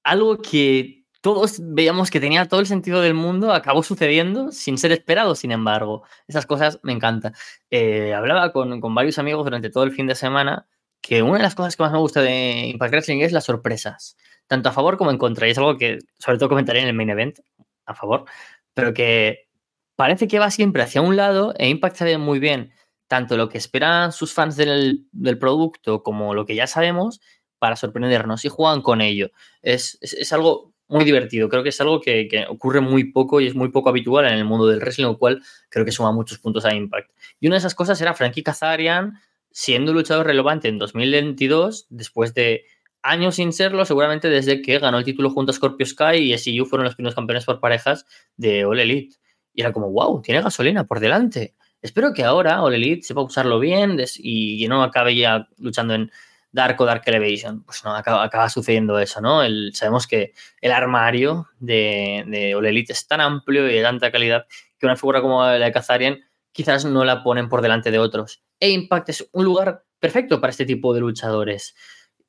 [0.03, 4.91] algo que todos veíamos que tenía todo el sentido del mundo acabó sucediendo sin ser
[4.91, 6.03] esperado, sin embargo.
[6.27, 7.35] Esas cosas me encantan.
[7.69, 10.67] Eh, hablaba con, con, varios amigos durante todo el fin de semana
[10.99, 14.17] que una de las cosas que más me gusta de Impact Wrestling es las sorpresas,
[14.47, 15.47] tanto a favor como en contra.
[15.47, 17.37] Y es algo que sobre todo comentaré en el main event,
[17.85, 18.25] a favor,
[18.73, 19.47] pero que
[19.95, 22.71] parece que va siempre hacia un lado e Impact sabe muy bien
[23.07, 27.21] tanto lo que esperan sus fans del, del producto como lo que ya sabemos
[27.59, 29.31] para sorprendernos y juegan con ello.
[29.61, 31.49] Es, es, algo muy divertido.
[31.49, 34.33] Creo que es algo que, que, ocurre muy poco y es muy poco habitual en
[34.33, 37.11] el mundo del wrestling, lo cual creo que suma muchos puntos a Impact.
[37.39, 39.13] Y una de esas cosas era Frankie Kazarian
[39.55, 42.65] siendo luchador relevante en 2022, después de
[43.01, 46.65] años sin serlo, seguramente desde que ganó el título junto a Scorpio Sky y SEU
[46.65, 49.15] fueron los primeros campeones por parejas de All Elite.
[49.53, 51.54] Y era como, wow, tiene gasolina por delante.
[51.85, 56.11] Espero que ahora All Elite sepa usarlo bien y no acabe ya luchando en
[56.51, 57.63] Dark o Dark Elevation.
[57.63, 59.43] Pues no, acaba, acaba sucediendo eso, ¿no?
[59.43, 64.47] El, sabemos que el armario de, de es tan amplio y de tanta calidad
[64.79, 66.19] que una figura como la de Kazarian
[66.51, 70.51] quizás no la ponen por delante de otros e Impact es un lugar perfecto para
[70.51, 71.75] este tipo de luchadores.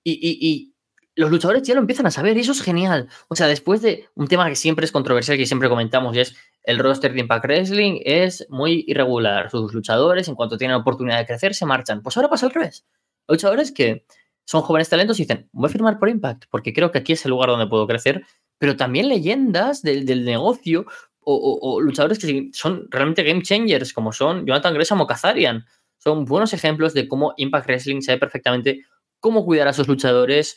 [0.04, 0.74] Y,
[1.16, 3.08] los luchadores ya lo empiezan a saber y eso es genial.
[3.28, 6.36] O sea, después de un tema que siempre es controversial, que siempre comentamos, y es
[6.62, 9.50] el roster de Impact Wrestling es muy irregular.
[9.50, 12.02] Sus luchadores, en cuanto tienen oportunidad de crecer, se marchan.
[12.02, 12.86] Pues ahora pasa al revés.
[13.26, 14.04] Los luchadores que
[14.44, 17.24] son jóvenes talentos y dicen, voy a firmar por Impact, porque creo que aquí es
[17.24, 18.24] el lugar donde puedo crecer,
[18.58, 20.86] pero también leyendas del, del negocio
[21.20, 25.64] o, o, o, luchadores que son realmente game changers, como son Jonathan Gresham o Kazarian
[26.06, 28.84] son buenos ejemplos de cómo Impact Wrestling sabe perfectamente
[29.18, 30.56] cómo cuidar a sus luchadores,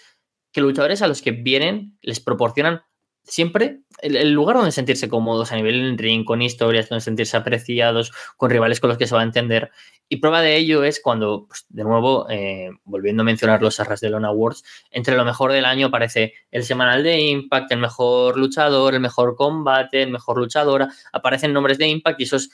[0.52, 2.82] que luchadores a los que vienen les proporcionan
[3.24, 8.12] siempre el, lugar donde sentirse cómodos a nivel en ring, con historias, donde sentirse apreciados,
[8.38, 9.72] con rivales con los que se va a entender.
[10.08, 14.00] Y prueba de ello es cuando, pues, de nuevo, eh, volviendo a mencionar los Arras
[14.00, 18.38] de Lona Awards, entre lo mejor del año aparece el semanal de Impact, el mejor
[18.38, 22.50] luchador, el mejor combate, el mejor luchadora, aparecen nombres de Impact y eso es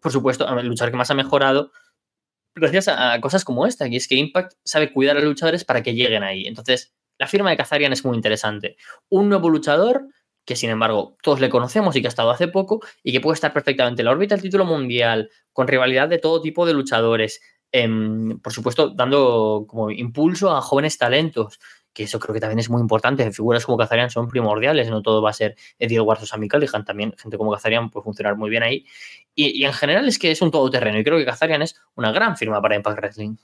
[0.00, 1.72] por supuesto, el luchador que más ha mejorado
[2.58, 5.82] gracias a, cosas como esta, y es que Impact sabe cuidar a los luchadores para
[5.82, 6.46] que lleguen ahí.
[6.46, 8.76] Entonces, la firma de Kazarian es muy interesante.
[9.08, 10.08] Un nuevo luchador
[10.44, 13.34] que, sin embargo, todos le conocemos y que ha estado hace poco y que puede
[13.34, 17.40] estar perfectamente en la órbita del título mundial, con rivalidad de todo tipo de luchadores.
[17.70, 17.88] Eh,
[18.42, 21.58] por supuesto, dando como impulso a jóvenes talentos
[21.92, 23.30] que eso creo que también es muy importante.
[23.32, 26.84] Figuras como Kazarian son primordiales, no todo va a ser Eddie Edwards o Sammy Callihan,
[26.84, 28.86] también gente como Kazarian puede funcionar muy bien ahí.
[29.34, 32.36] Y, en general es que es un todoterreno y creo que Kazarian es una gran
[32.36, 33.36] firma para Impact Wrestling.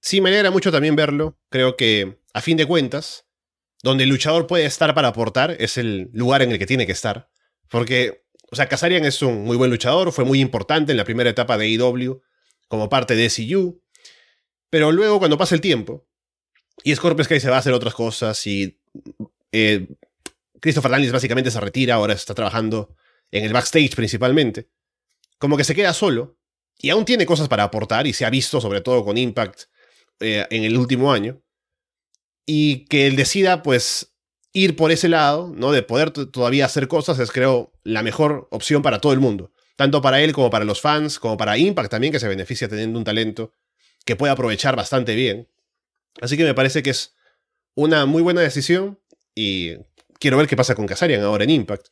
[0.00, 1.36] Sí, me alegra mucho también verlo.
[1.48, 3.26] Creo que, a fin de cuentas,
[3.82, 6.92] donde el luchador puede estar para aportar es el lugar en el que tiene que
[6.92, 7.28] estar.
[7.68, 11.30] Porque, o sea, Kazarian es un muy buen luchador, fue muy importante en la primera
[11.30, 12.22] etapa de AEW
[12.68, 13.82] como parte de SCU,
[14.70, 16.06] pero luego, cuando pasa el tiempo,
[16.82, 18.78] y Scorpio Sky se va a hacer otras cosas, y
[19.52, 19.88] eh,
[20.60, 22.94] Christopher Daniels básicamente se retira, ahora está trabajando
[23.30, 24.68] en el backstage principalmente,
[25.38, 26.38] como que se queda solo,
[26.78, 29.62] y aún tiene cosas para aportar, y se ha visto sobre todo con Impact
[30.20, 31.42] eh, en el último año,
[32.46, 34.14] y que él decida, pues,
[34.52, 35.72] ir por ese lado, ¿no?
[35.72, 39.52] De poder todavía hacer cosas, es creo la mejor opción para todo el mundo.
[39.76, 42.98] Tanto para él como para los fans, como para Impact también, que se beneficia teniendo
[42.98, 43.52] un talento
[44.06, 45.48] que puede aprovechar bastante bien.
[46.22, 47.14] Así que me parece que es
[47.74, 48.98] una muy buena decisión
[49.34, 49.74] y
[50.18, 51.88] quiero ver qué pasa con Kazarian ahora en Impact.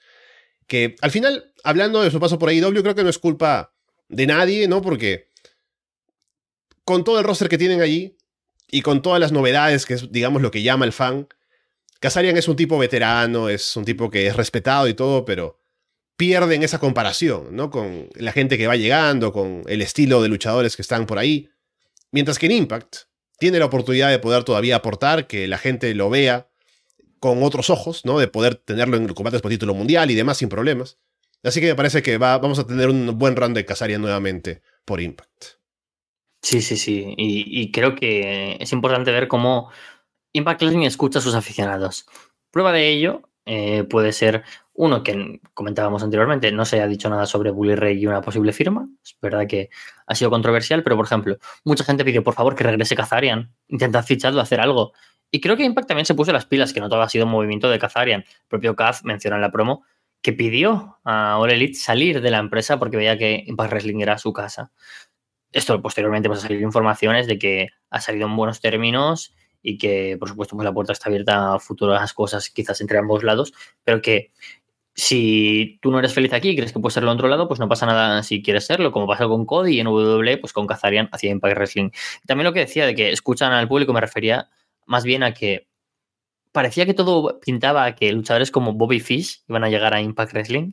[0.66, 3.74] Que al final, hablando de su paso por AEW, creo que no es culpa
[4.09, 4.81] de nadie, ¿no?
[4.81, 5.31] Porque
[6.85, 8.16] con todo el roster que tienen allí
[8.70, 11.29] y con todas las novedades, que es, digamos, lo que llama el fan,
[12.00, 15.59] Kazarian es un tipo veterano, es un tipo que es respetado y todo, pero
[16.16, 17.70] pierden esa comparación, ¿no?
[17.70, 21.50] Con la gente que va llegando, con el estilo de luchadores que están por ahí.
[22.14, 22.96] Mientras que en Impact
[23.40, 26.48] tiene la oportunidad de poder todavía aportar, que la gente lo vea
[27.18, 28.20] con otros ojos, ¿no?
[28.20, 31.00] De poder tenerlo en combates por título mundial y demás sin problemas.
[31.42, 34.62] Así que me parece que va, vamos a tener un buen run de Casaria nuevamente
[34.85, 35.44] por Impact.
[36.40, 37.14] Sí, sí, sí.
[37.16, 39.72] Y, y, creo que es importante ver cómo
[40.35, 42.07] Impact Wrestling escucha a sus aficionados.
[42.53, 47.26] Prueba de ello eh, puede ser uno que comentábamos anteriormente, no se ha dicho nada
[47.26, 48.88] sobre Bully Ray y una posible firma.
[49.04, 49.70] Es verdad que
[50.07, 54.02] ha sido controversial, pero por ejemplo, mucha gente pidió por favor que regrese Kazarian, intenta
[54.02, 54.92] ficharlo, hacer algo.
[55.30, 57.33] Y creo que Impact también se puso las pilas, que no todo ha sido un
[57.33, 58.20] movimiento de Kazarian.
[58.22, 59.85] El propio Kaz menciona en la promo
[60.22, 64.16] que pidió a All Elite salir de la empresa porque veía que Impact Wrestling era
[64.18, 64.72] su casa.
[65.52, 70.16] Esto posteriormente pues, a salir informaciones de que ha salido en buenos términos y que,
[70.20, 74.03] por supuesto, pues la puerta está abierta a futuras cosas, quizás entre ambos lados, pero
[74.03, 74.31] que
[74.94, 77.59] si tú no eres feliz aquí y crees que puedes serlo en otro lado, pues
[77.59, 80.66] no pasa nada si quieres serlo, como pasa con Cody y en WWE, pues con
[80.66, 81.90] Kazarian hacia Impact Wrestling.
[82.27, 84.50] También lo que decía de que escuchan al público me refería
[84.87, 85.66] más bien a que
[86.53, 90.33] parecía que todo pintaba a que luchadores como Bobby Fish iban a llegar a Impact
[90.35, 90.72] Wrestling.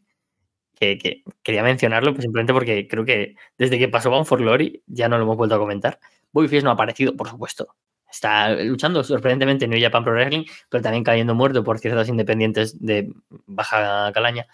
[0.75, 5.07] Que, quería mencionarlo pues simplemente porque creo que desde que pasó Bound for Glory ya
[5.09, 5.99] no lo hemos vuelto a comentar.
[6.31, 7.75] Bobby Fish no ha aparecido, por supuesto,
[8.11, 12.79] está luchando sorprendentemente en New Japan Pro Wrestling, pero también cayendo muerto por ciertas independientes
[12.79, 13.11] de
[13.47, 14.47] baja calaña.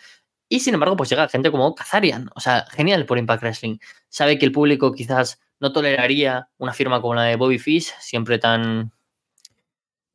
[0.49, 3.77] Y sin embargo, pues llega gente como Kazarian, o sea, genial por Impact Wrestling.
[4.09, 8.39] Sabe que el público quizás no toleraría una firma como la de Bobby Fish, siempre
[8.39, 8.91] tan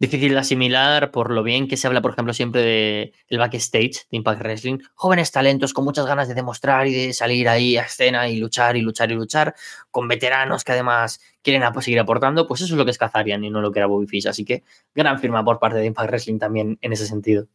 [0.03, 4.09] difícil de asimilar por lo bien que se habla, por ejemplo, siempre del el backstage
[4.11, 4.79] de Impact Wrestling.
[4.95, 8.77] Jóvenes talentos con muchas ganas de demostrar y de salir ahí a escena y luchar
[8.77, 9.55] y luchar y luchar,
[9.93, 13.51] con veteranos que además quieren seguir aportando, pues eso es lo que es Kazarian y
[13.51, 14.27] no lo que era Bobby Fish.
[14.27, 17.47] Así que gran firma por parte de Impact Wrestling también en ese sentido.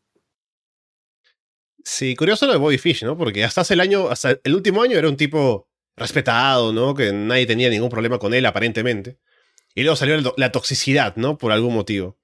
[1.83, 3.17] Sí, curioso lo de Bobby Fish, ¿no?
[3.17, 6.95] Porque hasta hace el año, hasta el último año era un tipo respetado, ¿no?
[6.95, 9.17] Que nadie tenía ningún problema con él, aparentemente.
[9.75, 11.37] Y luego salió la toxicidad, ¿no?
[11.37, 12.17] Por algún motivo.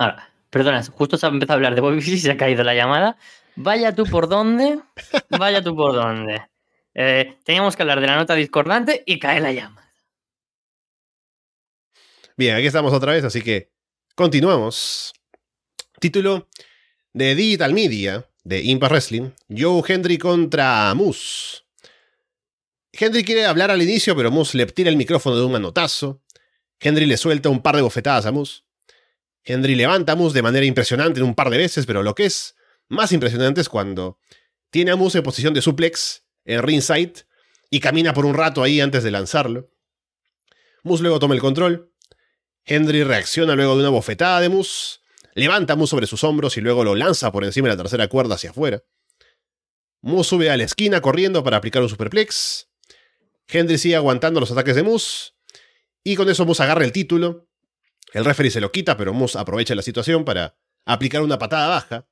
[0.00, 2.64] Ahora, perdona, justo se ha empezado a hablar de Bobby Fish y se ha caído
[2.64, 3.18] la llamada.
[3.54, 4.80] Vaya tú por dónde,
[5.28, 6.40] vaya tú por dónde.
[6.94, 9.92] Eh, teníamos que hablar de la nota discordante y cae la llamada.
[12.34, 13.72] Bien, aquí estamos otra vez, así que
[14.14, 15.12] continuamos.
[16.00, 16.48] Título
[17.12, 21.58] de Digital Media de Impact Wrestling: Joe Hendry contra Moose.
[22.90, 26.22] Henry quiere hablar al inicio, pero Moose le tira el micrófono de un manotazo.
[26.80, 28.62] Henry le suelta un par de bofetadas a Moose.
[29.44, 32.26] Henry levanta a Moose de manera impresionante en un par de veces, pero lo que
[32.26, 32.56] es
[32.88, 34.18] más impresionante es cuando
[34.70, 37.26] tiene a Moose en posición de suplex en ringside
[37.70, 39.70] y camina por un rato ahí antes de lanzarlo.
[40.82, 41.92] Moose luego toma el control.
[42.64, 44.98] Henry reacciona luego de una bofetada de Moose,
[45.34, 48.08] levanta a Moose sobre sus hombros y luego lo lanza por encima de la tercera
[48.08, 48.82] cuerda hacia afuera.
[50.02, 52.68] Moose sube a la esquina corriendo para aplicar un superplex.
[53.48, 55.32] Henry sigue aguantando los ataques de Moose.
[56.02, 57.49] Y con eso Moose agarra el título
[58.12, 62.06] el referee se lo quita, pero Moose aprovecha la situación para aplicar una patada baja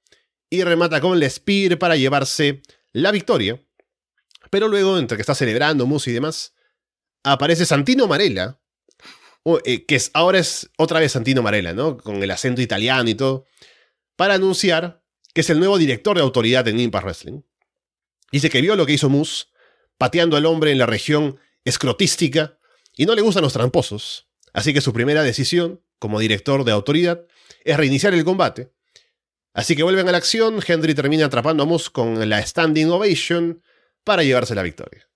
[0.50, 3.62] y remata con el Spear para llevarse la victoria.
[4.50, 6.54] Pero luego, entre que está celebrando Moose y demás,
[7.22, 8.61] aparece Santino Marella,
[9.64, 11.96] eh, que es, ahora es otra vez Santino Marella, ¿no?
[11.98, 13.46] Con el acento italiano y todo,
[14.16, 15.02] para anunciar
[15.34, 17.42] que es el nuevo director de autoridad en Impact Wrestling.
[18.32, 19.46] Dice que vio lo que hizo Moose,
[19.96, 22.58] pateando al hombre en la región escrotística,
[22.96, 24.28] y no le gustan los tramposos.
[24.52, 27.26] Así que su primera decisión como director de autoridad,
[27.64, 28.72] es reiniciar el combate.
[29.52, 33.62] Así que vuelven a la acción, Henry termina atrapando a Moose con la Standing Ovation
[34.04, 35.08] para llevarse la victoria.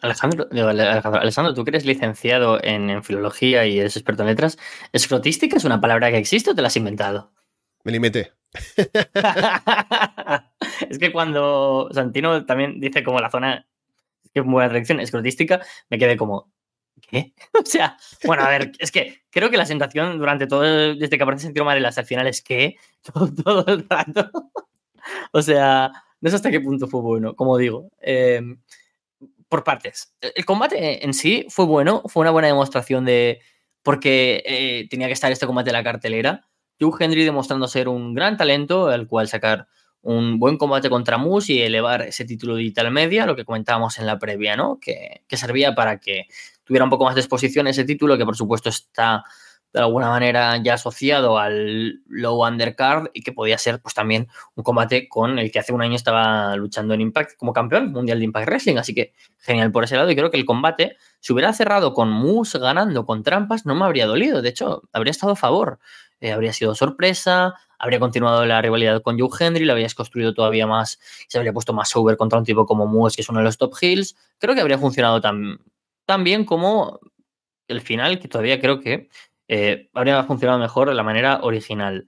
[0.00, 4.58] Alejandro, Alejandro, tú que eres licenciado en, filología y eres experto en letras,
[4.92, 7.32] ¿escrotística es una palabra que existe o te la has inventado?
[7.84, 8.32] Me limité.
[10.88, 13.66] es que cuando Santino también dice como la zona,
[14.32, 16.52] que es muy buena dirección, escrotística, me quedé como,
[17.12, 17.34] ¿Qué?
[17.62, 21.22] O sea, bueno, a ver, es que creo que la sensación durante todo, desde que
[21.22, 22.76] aparece Sentido Madre el final es que
[23.44, 24.30] todo, el rato.
[25.32, 27.90] O sea, no sé hasta qué punto fue bueno, como digo.
[28.00, 28.58] Em,
[29.48, 30.14] por partes.
[30.22, 33.40] El combate en sí fue bueno, fue una buena demostración de
[33.82, 36.48] porque eh, tenía que estar este combate en la cartelera.
[36.80, 39.68] Joe Henry demostrando ser un gran talento, al cual sacar
[40.00, 44.06] un buen combate contra Moose y elevar ese título digital media, lo que comentábamos en
[44.06, 44.80] la previa, ¿no?
[44.80, 46.26] Que servía para que
[46.64, 49.24] tuviera un poco más de exposición ese título, que por supuesto está
[49.72, 54.62] de alguna manera ya asociado al low undercard y que podía ser pues también un
[54.62, 58.26] combate con el que hace un año estaba luchando en Impact como campeón mundial de
[58.26, 61.52] Impact Wrestling, así que genial por ese lado y creo que el combate si hubiera
[61.52, 65.36] cerrado con Moose ganando con trampas no me habría dolido, de hecho habría estado a
[65.36, 65.78] favor,
[66.20, 70.66] eh, habría sido sorpresa, habría continuado la rivalidad con Joe Henry, lo habrías construido todavía
[70.66, 73.44] más, se habría puesto más over contra un tipo como Moose que es uno de
[73.44, 75.58] los top heels, creo que habría funcionado tan,
[76.12, 77.00] tan bien como
[77.68, 79.08] el final que todavía creo que
[79.48, 82.06] eh, habría funcionado mejor de la manera original.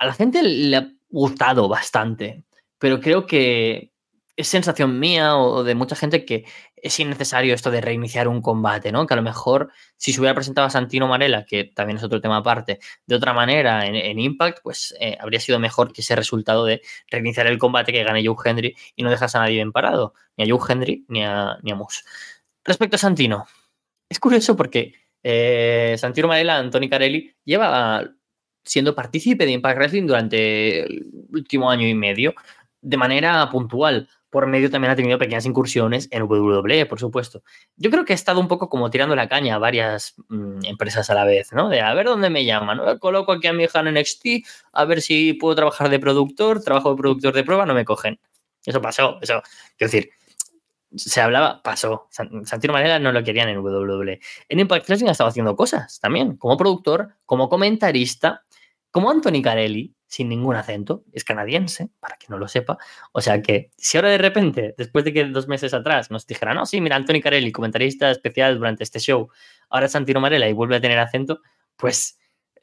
[0.00, 2.42] A la gente le ha gustado bastante,
[2.80, 3.92] pero creo que
[4.34, 6.44] es sensación mía o de mucha gente que
[6.74, 9.06] es innecesario esto de reiniciar un combate, ¿no?
[9.06, 12.20] Que a lo mejor si se hubiera presentado a Santino Marella, que también es otro
[12.20, 16.64] tema aparte, de otra manera en, Impact, pues eh, habría sido mejor que ese resultado
[16.64, 16.82] de
[17.12, 20.44] reiniciar el combate que gane Joe Henry y no dejas a nadie bien parado, ni
[20.44, 22.02] a Joe Henry ni a, ni a Moose.
[22.66, 23.46] Respecto a Santino,
[24.08, 28.04] es curioso porque eh, Santino Marella, Anthony Carelli, lleva
[28.64, 32.34] siendo partícipe de Impact Wrestling durante el último año y medio
[32.80, 34.08] de manera puntual.
[34.28, 37.42] por medio también ha tenido pequeñas incursiones en WWE, por supuesto.
[37.76, 41.08] Yo creo que ha estado un poco como tirando la caña a varias mm, empresas
[41.08, 41.68] a la vez, ¿no?
[41.70, 44.26] De a ver dónde me llaman, coloco aquí a mi hija en NXT,
[44.72, 48.18] a ver si puedo trabajar de productor, trabajo de productor de prueba, no me cogen.
[48.66, 49.42] Eso pasó, eso.
[49.78, 50.10] Quiero decir,
[50.96, 52.08] se hablaba, pasó.
[52.10, 54.20] Santino Manera no lo querían en WWE.
[54.48, 58.44] En Impact Wrestling ha haciendo cosas también, como productor, como comentarista,
[58.90, 62.78] como Anthony Carelli, sin ningún acento, es canadiense, para que no lo sepa.
[63.12, 66.54] O sea que si ahora de repente, después de que dos meses atrás nos dijera,
[66.54, 69.28] no, sí, mira, Anthony Carelli, comentarista especial durante este show,
[69.68, 71.40] ahora es Santino y vuelve a tener acento,
[71.76, 72.18] pues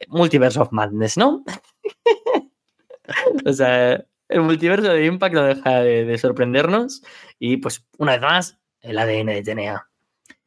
[0.08, 1.44] Multiverse of Madness, ¿no?
[3.46, 7.02] o sea, el multiverso de Impact no deja de, sorprendernos
[7.38, 9.88] y pues una vez más, el ADN de TNA.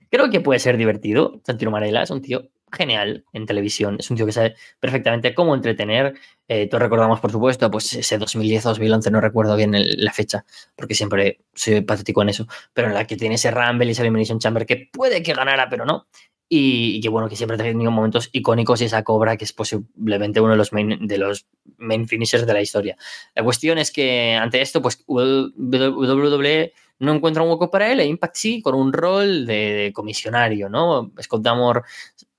[0.10, 1.42] Creo que puede ser divertido.
[1.44, 3.98] Santino Marella es un tío genial en televisión.
[4.00, 6.16] Es un tío que sabe perfectamente cómo entretener.
[6.48, 10.46] Eh, todos recordamos, por supuesto, pues ese 2010 o 2011, no recuerdo bien la fecha,
[10.76, 14.02] porque siempre soy patético en eso, pero en la que tiene ese Rumble y ese
[14.02, 16.08] Elimination Chamber que puede que ganara, pero no.
[16.50, 20.40] Y, que bueno, que siempre ha tenido momentos icónicos y esa cobra que es posiblemente
[20.40, 21.46] uno de los main, de los
[21.78, 22.96] main finishers de la historia.
[23.36, 28.06] La cuestión es que ante esto, pues WWE no encuentra un hueco para él e
[28.06, 31.12] Impact sí, con un rol de, comisionario, ¿no?
[31.22, 31.82] Scott Damore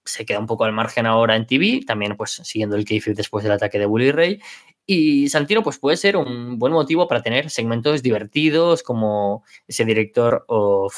[0.04, 3.44] se queda un poco al margen ahora en TV, también pues siguiendo el kayfabe después
[3.44, 4.40] del ataque de Bully Ray.
[4.86, 10.44] Y Santino pues puede ser un buen motivo para tener segmentos divertidos como ese director
[10.48, 10.94] of...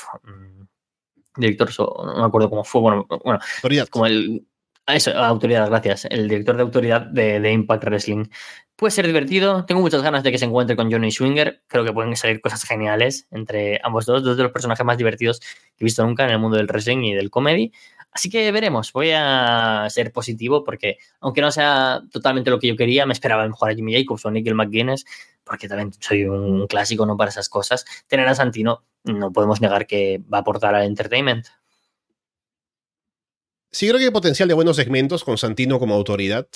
[1.40, 3.88] Director, no me acuerdo cómo fue, bueno, bueno autoridad.
[3.88, 4.46] como el...
[4.86, 6.06] Eso, autoridad, gracias.
[6.06, 8.24] El director de autoridad de, de Impact Wrestling.
[8.74, 9.64] Puede ser divertido.
[9.66, 11.62] Tengo muchas ganas de que se encuentre con Johnny Swinger.
[11.68, 15.38] Creo que pueden salir cosas geniales entre ambos dos, dos de los personajes más divertidos
[15.40, 17.72] que he visto nunca en el mundo del wrestling y del comedy.
[18.12, 22.76] Así que veremos, voy a ser positivo porque aunque no sea totalmente lo que yo
[22.76, 25.04] quería, me esperaba mejor a Jimmy Jacobs o Nickel McGuinness,
[25.44, 27.84] porque también soy un clásico no para esas cosas.
[28.08, 31.46] Tener a Santino no podemos negar que va a aportar al entertainment.
[33.72, 36.48] Sí, creo que hay potencial de buenos segmentos con Santino como autoridad,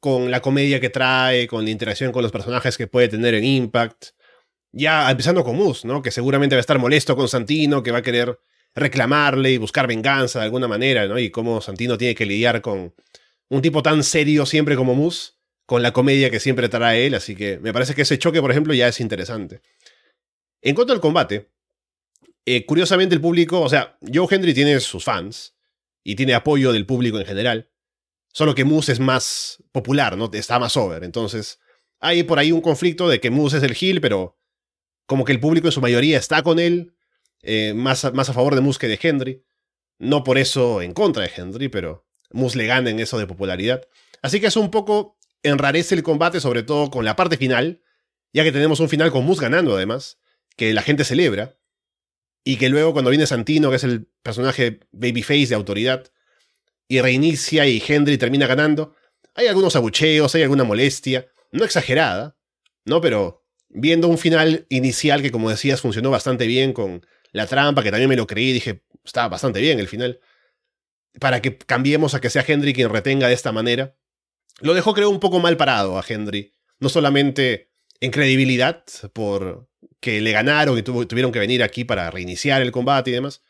[0.00, 3.44] con la comedia que trae, con la interacción con los personajes que puede tener en
[3.44, 4.06] Impact.
[4.72, 6.00] Ya empezando con Moose, ¿no?
[6.00, 8.38] Que seguramente va a estar molesto con Santino, que va a querer
[8.76, 11.18] reclamarle y buscar venganza de alguna manera, ¿no?
[11.18, 12.94] Y cómo Santino tiene que lidiar con
[13.48, 15.32] un tipo tan serio siempre como Moose,
[15.64, 18.50] con la comedia que siempre trae él, así que me parece que ese choque, por
[18.50, 19.62] ejemplo, ya es interesante.
[20.60, 21.50] En cuanto al combate,
[22.44, 25.56] eh, curiosamente el público, o sea, Joe Henry tiene sus fans
[26.04, 27.70] y tiene apoyo del público en general,
[28.32, 30.30] solo que Moose es más popular, ¿no?
[30.32, 31.58] Está más over, entonces
[31.98, 34.38] hay por ahí un conflicto de que Moose es el heel, pero
[35.06, 36.95] como que el público en su mayoría está con él,
[37.46, 39.44] eh, más, más a favor de Moose que de Henry.
[39.98, 43.86] No por eso en contra de Henry, pero Moose le gana en eso de popularidad.
[44.20, 47.82] Así que es un poco enrarece el combate, sobre todo con la parte final,
[48.32, 50.18] ya que tenemos un final con Moose ganando además,
[50.56, 51.56] que la gente celebra,
[52.44, 56.10] y que luego cuando viene Santino, que es el personaje babyface de autoridad,
[56.88, 58.94] y reinicia y Henry termina ganando,
[59.34, 62.36] hay algunos abucheos, hay alguna molestia, no exagerada,
[62.84, 63.00] ¿no?
[63.00, 67.90] Pero viendo un final inicial que como decías funcionó bastante bien con la trampa, que
[67.90, 70.20] también me lo creí, dije, está bastante bien el final.
[71.20, 73.96] Para que cambiemos a que sea Henry quien retenga de esta manera.
[74.60, 76.52] Lo dejó, creo, un poco mal parado a Henry.
[76.78, 77.70] No solamente
[78.00, 79.68] en credibilidad, por
[80.00, 83.42] que le ganaron y tuvieron que venir aquí para reiniciar el combate y demás,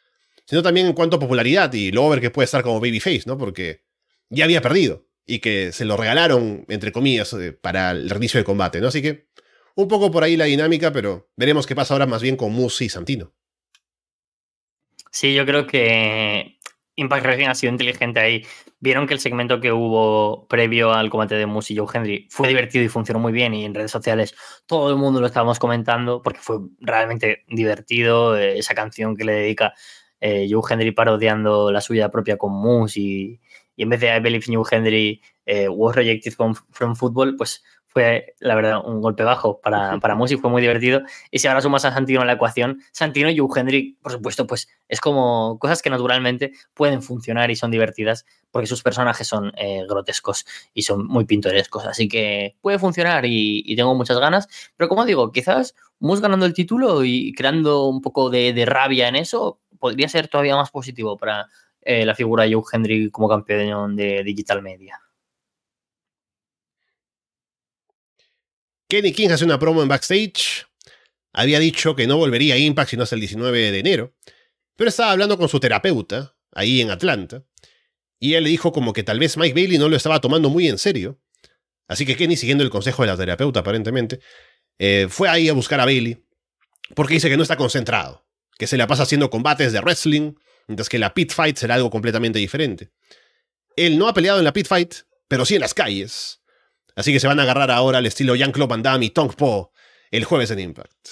[0.47, 3.37] sino también en cuanto a popularidad y lo over que puede estar como babyface, ¿no?
[3.37, 3.85] Porque
[4.31, 8.45] ya había perdido y que se lo regalaron, entre comillas, eh, para el reinicio del
[8.45, 8.89] combate, ¿no?
[8.89, 9.27] Así que
[9.75, 12.87] un poco por ahí la dinámica, pero veremos qué pasa ahora más bien con Musi
[12.87, 13.35] y Santino.
[15.17, 16.59] Sí, yo creo que
[16.95, 18.45] Impact Wrestling ha sido inteligente ahí.
[18.81, 22.49] Vieron que el segmento que hubo previo al combate de Moose y Joe Henry fue
[22.49, 23.55] divertido y funcionó muy bien.
[23.55, 24.35] Y en redes sociales
[24.67, 28.37] todo el mundo lo estábamos comentando porque fue realmente divertido.
[28.37, 29.73] Eh, esa canción que le dedica
[30.21, 33.41] eh, Joe Henry parodiando la suya propia con Moose y,
[33.79, 37.65] en vez de I Believe in Henry eh, was rejected from, from football, pues
[37.97, 41.01] fue, la verdad, un golpe bajo para, para Musi, fue muy divertido.
[41.31, 44.69] Y si ahora sumas a Santino en la ecuación, Santino y Henry, por supuesto, pues
[44.87, 49.87] es como cosas que naturalmente pueden funcionar y son divertidas porque sus personajes son eh,
[49.89, 50.45] grotescos
[50.75, 51.87] y son muy pintorescos.
[51.87, 54.47] Así que puede funcionar y, tengo muchas ganas.
[54.77, 59.17] Pero como digo, quizás Mus ganando el título y creando un poco de, rabia en
[59.17, 61.47] eso podría ser todavía más positivo para
[61.81, 65.01] eh, la figura de Joe Henry como campeón de Digital Media.
[68.89, 70.67] Kenny King hace una promo en backstage.
[71.33, 74.15] Había dicho que no volvería a Impact sino hasta el 19 de enero.
[74.77, 77.45] Pero estaba hablando con su terapeuta, ahí en Atlanta.
[78.19, 80.69] Y él le dijo como que tal vez Mike Bailey no lo estaba tomando muy
[80.69, 81.21] en serio.
[81.89, 84.21] Así que Kenny, siguiendo el consejo de la terapeuta aparentemente,
[84.79, 86.23] eh, fue ahí a buscar a Bailey.
[86.95, 88.25] porque dice que no está concentrado,
[88.59, 90.35] que se la pasa haciendo combates de wrestling,
[90.69, 92.93] mientras que la pit fight será algo completamente diferente.
[93.75, 94.95] Él no ha peleado en la pit fight,
[95.27, 96.41] pero sí en las calles.
[96.97, 99.71] Así que se van a agarrar ahora al estilo Jean-Claude Van Damme y Tong Po
[100.11, 101.09] el jueves en Impact.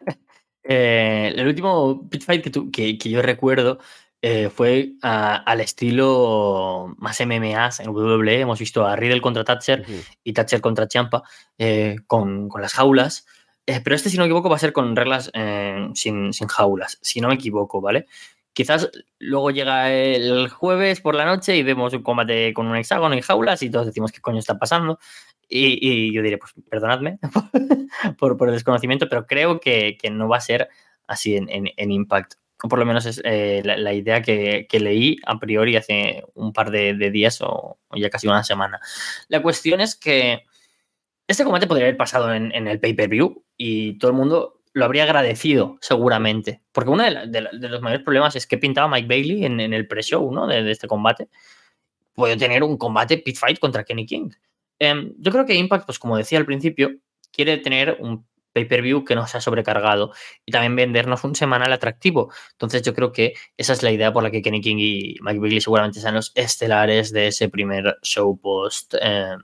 [0.70, 3.78] Eh, el último pit fight que, que, yo recuerdo
[4.20, 8.40] eh, fue al estilo más MMAs en WWE.
[8.40, 9.86] Hemos visto a Riddle contra Thatcher
[10.22, 11.22] y Thatcher contra Champa
[11.56, 13.24] eh, con, con, las jaulas.
[13.64, 15.32] pero este, si no me equivoco, va a ser con reglas
[15.94, 18.04] sin, sin, jaulas, si no me equivoco, ¿vale?
[18.58, 18.90] Quizás
[19.20, 23.22] luego llega el jueves por la noche y vemos un combate con un hexágono y
[23.22, 24.98] jaulas y todos decimos qué coño está pasando.
[25.48, 27.20] Y, yo diré, pues perdonadme
[28.18, 30.70] por, el desconocimiento, pero creo que, no va a ser
[31.06, 32.34] así en, Impact.
[32.60, 36.72] O por lo menos es eh, la, idea que, leí a priori hace un par
[36.72, 38.80] de, días o, ya casi una semana.
[39.28, 40.46] La cuestión es que
[41.28, 45.76] este combate podría haber pasado en el pay-per-view y todo el mundo lo habría agradecido,
[45.80, 46.62] seguramente.
[46.72, 50.46] Porque uno de, los mayores problemas es que pintaba Mike Bailey en, el pre-show ¿no?
[50.46, 51.28] de, este combate.
[52.14, 54.30] Puede tener un combate pit fight contra Kenny King.
[54.78, 56.92] Em, yo creo que Impact, pues como decía al principio,
[57.32, 60.12] quiere tener un pay-per-view que no sea sobrecargado
[60.46, 62.32] y también vendernos un semanal atractivo.
[62.52, 65.40] Entonces yo creo que esa es la idea por la que Kenny King y Mike
[65.40, 68.94] Bailey seguramente sean los estelares de ese primer show post.
[69.00, 69.40] Em,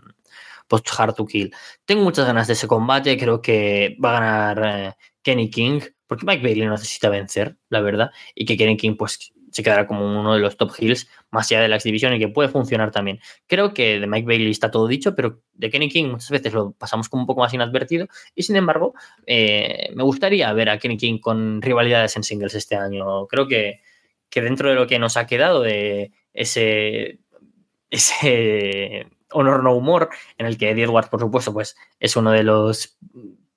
[0.67, 1.53] post Hard to Kill.
[1.85, 6.27] Tengo muchas ganas de ese combate, creo que va a ganar eh, Kenny King, porque
[6.27, 10.35] Mike Bailey necesita vencer, la verdad, y que Kenny King pues se quedará como uno
[10.35, 13.21] de los top heels más allá de la exhibición y que puede funcionar también.
[13.47, 16.73] Creo que de Mike Bailey está todo dicho, pero de Kenny King muchas veces lo
[16.73, 18.95] pasamos como un poco más inadvertido y sin embargo
[19.27, 23.29] eh, me gustaría ver a Kenny King con rivalidades en singles este año.
[23.29, 23.81] Creo que,
[24.29, 27.21] que dentro de lo que nos ha quedado de ese,
[27.91, 32.43] ese honor no humor, en el que Eddie Edwards, por supuesto, pues es uno de
[32.43, 32.99] los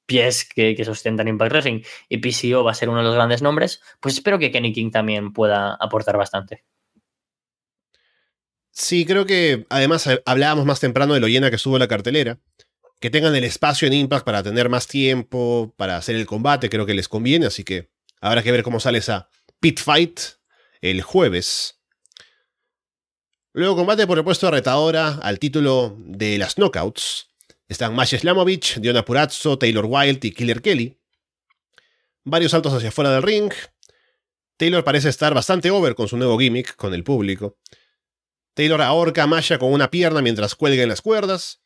[0.08, 3.82] pies que, sustentan Impact Wrestling y PCO va a ser uno de los grandes nombres,
[4.00, 6.64] pues espero que Kenny King también pueda aportar bastante.
[8.72, 12.40] Sí, creo que además eh, hablábamos más temprano de lo llena que estuvo la cartelera.
[13.00, 16.86] Que tengan el espacio en Impact para tener más tiempo, para hacer el combate, creo
[16.86, 17.92] que les conviene, así que
[18.22, 20.20] habrá que ver cómo sale esa pit fight
[20.82, 21.77] el jueves.
[23.58, 27.32] Luego combate por el puesto de retadora al título de las Knockouts.
[27.68, 30.96] Están Masha Slamovich, Diona Purazzo, Taylor Wilde y Killer Kelly.
[32.24, 33.52] Varios saltos hacia afuera del ring.
[34.58, 37.58] Taylor parece estar bastante over con su nuevo gimmick con el público.
[38.54, 41.64] Taylor ahorca a Masha con una pierna mientras cuelga en las cuerdas.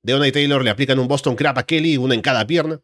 [0.00, 2.82] Deona y Taylor le aplican un Boston Crab a Kelly, una en cada pierna.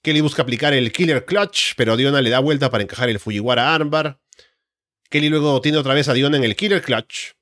[0.00, 3.74] Kelly busca aplicar el Killer Clutch, pero Diona le da vuelta para encajar el Fujiwara
[3.74, 4.20] Armbar.
[5.10, 7.34] Kelly luego tiene otra vez a Diona en el Killer Clutch.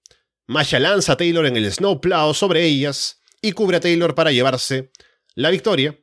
[0.47, 4.91] Masha lanza a Taylor en el Snowplow sobre ellas y cubre a Taylor para llevarse
[5.35, 5.99] la victoria.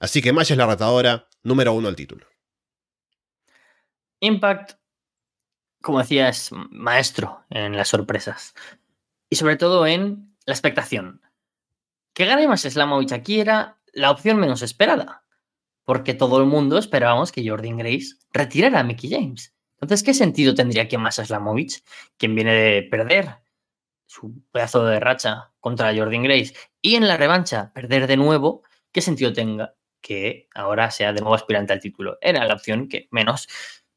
[0.00, 2.26] Así que Masha es la retadora número uno al título.
[4.20, 4.78] Impact,
[5.80, 8.54] como decía, es maestro en las sorpresas.
[9.30, 11.20] Y sobre todo en la expectación.
[12.12, 15.24] Que gane Masha Slamovich aquí era la opción menos esperada.
[15.84, 19.54] Porque todo el mundo esperábamos que Jordan Grace retirara a Mickey James.
[19.80, 21.84] Entonces, ¿qué sentido tendría que Masha Slamovich,
[22.16, 23.43] quien viene de perder
[24.06, 29.00] su pedazo de racha contra Jordan Grace y en la revancha perder de nuevo, ¿qué
[29.00, 32.18] sentido tenga que ahora sea de nuevo aspirante al título?
[32.20, 33.48] Era la opción que menos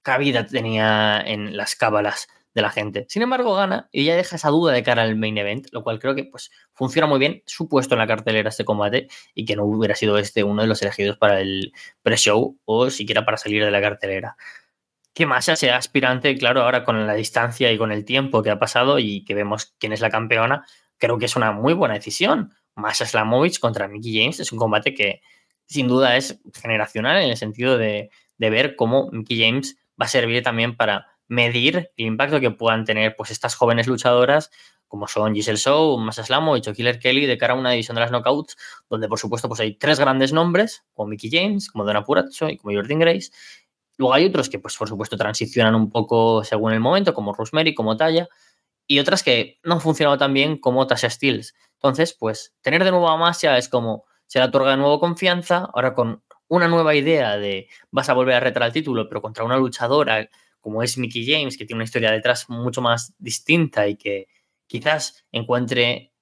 [0.01, 2.27] cabida tenía en las cábalas
[2.57, 3.05] de la gente.
[3.07, 5.99] Sin embargo, gana y ya deja esa duda de cara al main event, lo cual
[5.99, 9.55] creo que pues, funciona muy bien su puesto en la cartelera este combate y que
[9.55, 13.63] no hubiera sido este uno de los elegidos para el pre-show o siquiera para salir
[13.63, 14.37] de la cartelera
[15.17, 18.59] que Masha sea aspirante, claro, ahora con la distancia y con el tiempo que ha
[18.59, 20.63] pasado y que vemos quién es la campeona,
[20.99, 22.53] creo que es una muy buena decisión.
[22.75, 25.21] Masha Slamovich contra Mickey James es un combate que
[25.65, 30.43] sin duda es generacional en el sentido de, ver cómo Mickey James va a servir
[30.43, 34.51] también para medir el impacto que puedan tener pues estas jóvenes luchadoras
[34.87, 38.01] como son Giselle Show, Masha Slamovich o Killer Kelly de cara a una división de
[38.01, 38.55] las knockouts
[38.87, 42.57] donde por supuesto pues hay tres grandes nombres como Mickey James, como Donna Purazzo y
[42.57, 43.31] como Jordan Grace
[43.97, 47.73] Luego hay otros que, pues, por supuesto, transicionan un poco según el momento, como Rosemary,
[47.75, 48.27] como Taya,
[48.87, 51.55] y otras que no han funcionado tan bien como Tasha Steels.
[51.75, 55.69] Entonces, pues, tener de nuevo a Masha es como se le otorga de nuevo confianza,
[55.73, 59.43] ahora con una nueva idea de vas a volver a retar al título, pero contra
[59.43, 60.29] una luchadora
[60.61, 64.27] como es Mickey James, que tiene una historia detrás mucho más distinta y que
[64.67, 66.13] quizás encuentre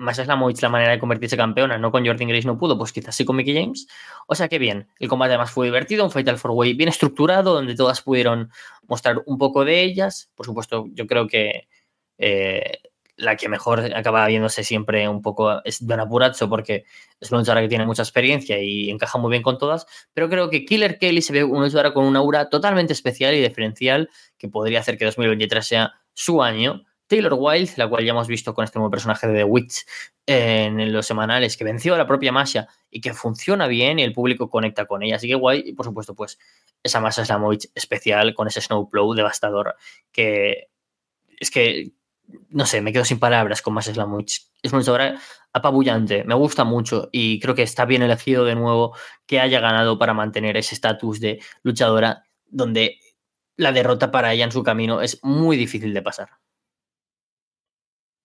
[0.00, 3.14] más es la manera de convertirse campeona, no con Jordan Grace no pudo, pues quizás
[3.14, 3.86] sí con Mickey James.
[4.26, 7.52] O sea que bien, el combate además fue divertido, un Fatal Four Way bien estructurado,
[7.52, 8.50] donde todas pudieron
[8.88, 10.30] mostrar un poco de ellas.
[10.34, 11.68] Por supuesto, yo creo que
[12.16, 12.80] eh,
[13.16, 16.84] la que mejor acaba viéndose siempre un poco es Donna Purazzo porque
[17.20, 20.48] es una luchadora que tiene mucha experiencia y encaja muy bien con todas, pero creo
[20.48, 24.48] que Killer Kelly se ve una luchadora con una aura totalmente especial y diferencial que
[24.48, 26.84] podría hacer que 2023 sea su año.
[27.10, 29.84] Taylor Wilde, la cual ya hemos visto con este nuevo personaje de The Witch
[30.26, 34.12] en los semanales, que venció a la propia Masha y que funciona bien y el
[34.12, 35.16] público conecta con ella.
[35.16, 36.38] Así que guay, y por supuesto, pues
[36.84, 39.74] esa Masha Slamovich especial con ese Snowplow devastador
[40.12, 40.68] que
[41.40, 41.90] es que
[42.48, 44.46] no sé, me quedo sin palabras con más Slamovich.
[44.62, 45.20] Es una luchadora
[45.52, 48.96] apabullante, me gusta mucho y creo que está bien elegido de nuevo
[49.26, 53.00] que haya ganado para mantener ese estatus de luchadora donde
[53.56, 56.28] la derrota para ella en su camino es muy difícil de pasar.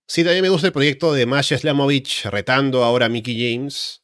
[0.08, 4.03] Sí, también me gusta el proyecto de Masha Slamovich retando ahora a Mickey James.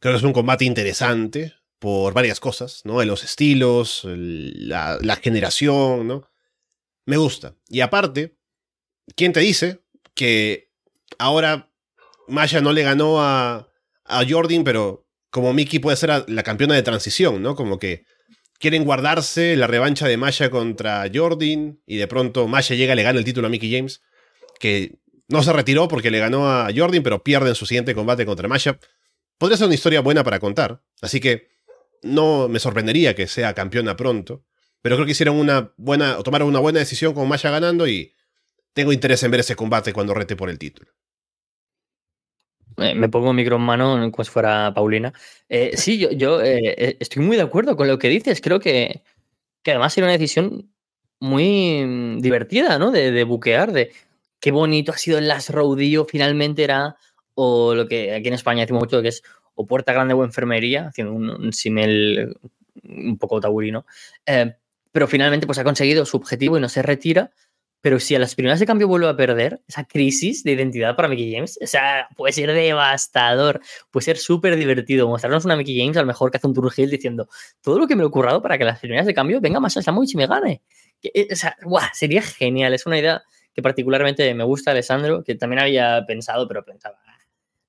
[0.00, 3.02] Creo que es un combate interesante por varias cosas, ¿no?
[3.02, 6.30] En los estilos, la, generación, ¿no?
[7.04, 7.56] Me gusta.
[7.68, 8.38] Y aparte,
[9.16, 9.80] ¿quién te dice
[10.14, 10.72] que
[11.18, 11.70] ahora
[12.26, 13.70] Masha no le ganó a,
[14.04, 17.54] a Jordan, pero como Mickey puede ser la campeona de transición, ¿no?
[17.54, 18.06] Como que
[18.58, 23.02] quieren guardarse la revancha de Masha contra Jordan y de pronto Masha llega y le
[23.02, 24.00] gana el título a Mickey James,
[24.58, 28.26] que no se retiró porque le ganó a Jordan, pero pierde en su siguiente combate
[28.26, 28.78] contra Masha.
[29.38, 31.48] Podría ser una historia buena para contar, así que
[32.02, 34.44] no me sorprendería que sea campeona pronto,
[34.82, 38.14] pero creo que hicieron una buena, o tomaron una buena decisión con Masha ganando y
[38.74, 40.92] tengo interés en ver ese combate cuando rete por el título.
[42.76, 45.12] Eh, me pongo micro en mano como fuera Paulina.
[45.48, 48.40] Eh, sí, yo, yo eh, estoy muy de acuerdo con lo que dices.
[48.40, 49.02] Creo que,
[49.62, 50.70] que además era una decisión
[51.20, 52.90] muy mm, divertida, ¿no?
[52.90, 53.92] De, de, buquear, de
[54.44, 56.98] qué bonito ha sido el Last Rodillo, finalmente era,
[57.32, 59.22] o lo que aquí en España decimos mucho, que es
[59.54, 62.36] o puerta grande o enfermería, haciendo un, simel
[62.82, 63.86] un poco taurino.
[64.92, 67.32] pero finalmente pues ha conseguido su objetivo y no se retira
[67.80, 71.06] pero si a las primeras de cambio vuelve a perder, esa crisis de identidad para
[71.06, 75.98] Mickey James, o sea, puede ser devastador, puede ser súper divertido mostrarnos una Mickey James
[75.98, 77.28] al mejor que hace un Hill diciendo
[77.60, 79.82] todo lo que me ha ocurrido para que las primeras de cambio venga más a
[79.82, 80.62] Samovic y me gane.
[81.02, 81.56] Eh, o sea,
[81.92, 83.22] sería genial, es una idea
[83.54, 86.98] que particularmente me gusta, Alessandro, que también había pensado, pero pensaba,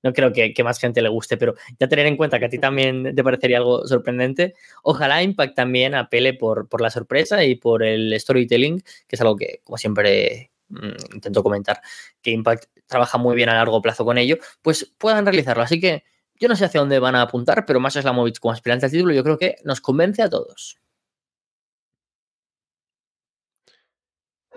[0.06, 2.58] no creo que, más gente le guste, pero ya tener en cuenta que a ti
[2.58, 4.54] también te parecería algo sorprendente.
[4.82, 9.60] Ojalá Impact también apele por, la sorpresa y por el storytelling, que es algo que,
[9.64, 11.80] como siempre, mm, intento comentar,
[12.22, 15.62] que Impact trabaja muy bien a largo plazo con ello, pues puedan realizarlo.
[15.64, 16.04] Así que
[16.38, 19.12] yo no sé hacia dónde van a apuntar, pero más Slamovich como aspirante al título,
[19.12, 20.78] yo creo que nos convence a todos.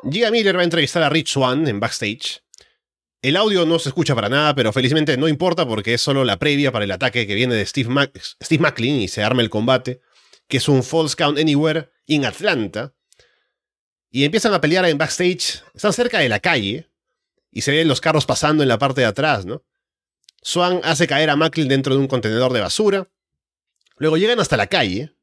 [0.04, 2.42] Gia Miller va a entrevistar a Rich Swan en backstage
[3.22, 6.40] el audio no se escucha para nada, pero felizmente no importa porque es solo la
[6.40, 10.00] previa para el ataque que viene de Steve, Macklin y se arma el combate,
[10.48, 12.94] que es un False Count Anywhere en Atlanta.
[14.10, 16.90] Y empiezan a pelear en backstage, están cerca de la calle
[17.52, 19.64] y se ven los carros pasando en la parte de atrás, ¿no?
[20.42, 23.10] Swan hace caer a Macklin dentro de un contenedor de basura.
[23.98, 25.14] Luego llegan hasta la calle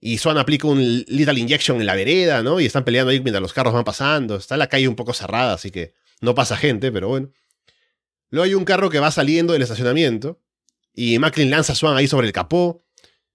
[0.00, 2.60] y Swan aplica un Little Injection en la vereda, ¿no?
[2.60, 4.36] Y están peleando ahí mientras los carros van pasando.
[4.36, 7.32] Está la calle un poco cerrada, así que no pasa gente, pero bueno.
[8.30, 10.40] Luego hay un carro que va saliendo del estacionamiento
[10.94, 12.84] y Macklin lanza a Swan ahí sobre el capó.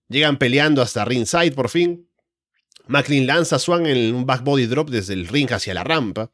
[0.08, 2.10] Llegan peleando hasta ringside por fin.
[2.88, 6.32] Macklin lanza a Swan en un back body drop desde el ring hacia la rampa.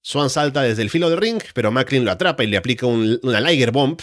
[0.00, 3.40] Swan salta desde el filo del ring, pero Macklin lo atrapa y le aplica una
[3.40, 4.00] Liger Bomb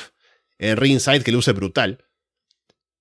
[0.57, 2.05] en ringside que luce brutal.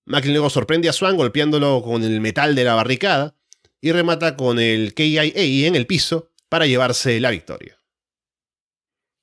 [0.09, 3.35] Macklin luego sorprende a Swan golpeándolo con el metal de la barricada
[3.79, 5.23] y remata con el KIA
[5.67, 7.77] en el piso para llevarse la victoria.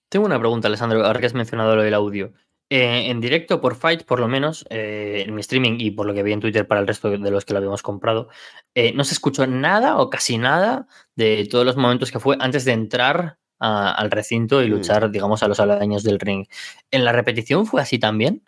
[0.08, 2.32] Tengo una pregunta, Alessandro, ahora que has mencionado lo del audio.
[2.70, 6.14] Eh, en directo, por Fight, por lo menos, eh, en mi streaming y por lo
[6.14, 8.28] que vi en Twitter para el resto de los que lo habíamos comprado,
[8.76, 12.64] eh, no se escuchó nada o casi nada de todos los momentos que fue antes
[12.64, 14.70] de entrar al recinto y mm.
[14.70, 16.46] luchar, digamos, a los aledaños del ring.
[16.92, 18.44] ¿En la repetición fue así también?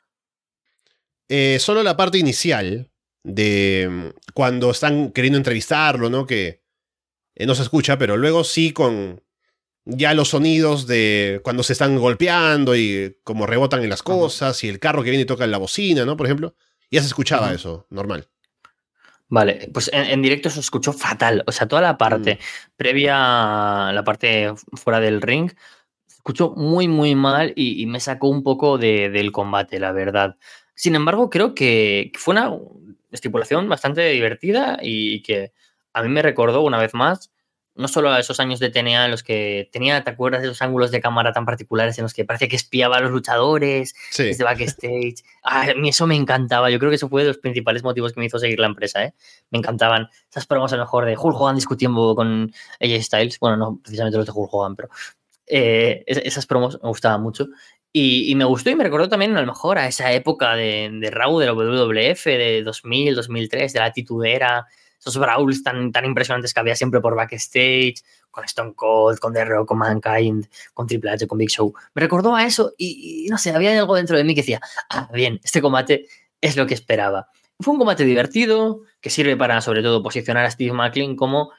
[1.59, 2.91] Solo la parte inicial
[3.25, 6.27] de mm, cuando están queriendo entrevistarlo, ¿no?
[6.27, 6.63] Que
[7.37, 9.23] no se escucha, pero luego sí con
[9.85, 14.69] ya los sonidos de cuando se están golpeando y como rebotan en las cosas y
[14.69, 16.17] el carro que viene y toca en la bocina, ¿no?
[16.17, 16.55] Por ejemplo,
[16.91, 18.29] ya se escuchaba eso, normal.
[19.31, 21.45] Vale, pues en, directo se escuchó fatal.
[21.47, 22.73] O sea, toda la parte mm.
[22.77, 25.51] previa a la parte fuera del ring
[26.07, 30.37] se escuchó muy, muy mal y, me sacó un poco del combate, la verdad.
[30.79, 32.53] Sin embargo, creo que fue una
[33.11, 35.53] estipulación bastante divertida y que
[35.93, 37.33] a mí me recordó una vez más
[37.75, 40.63] no solo a esos años de TNA en los que tenía, ¿te acuerdas de esos
[40.63, 44.45] ángulos de cámara tan particulares en los que parecía que espiaba a los luchadores desde
[44.45, 45.25] backstage?
[45.43, 46.71] a mí eso me encantaba.
[46.71, 49.05] Yo creo que eso fue de los principales motivos que me hizo seguir la empresa.
[49.05, 49.15] ¿eh?
[49.51, 53.39] Me encantaban esas promos a lo mejor de Hulk Hogan discutiendo con AJ Styles.
[53.41, 54.89] Bueno, no precisamente los de Hulk Hogan, pero
[55.51, 57.47] Eh, esas promos me gustaban mucho.
[57.93, 61.11] Y, me gustó y me recordó también a lo mejor a esa época de, de
[61.11, 64.67] Raw de la WWF de 2000, 2003, de la titudera,
[65.01, 69.45] esos brawls tan, tan impresionantes que había siempre por backstage, con Stone Cold, con The
[69.45, 71.73] Rock, con Mankind, con Triple H, con Big Show.
[71.95, 74.61] Me recordó a eso y, no sé, había algo dentro de mí que decía,
[74.91, 76.07] ah, bien, este combate
[76.41, 77.29] es lo que esperaba.
[77.61, 81.51] Fue un combate divertido que sirve para, sobre todo, posicionar a Steve McLean como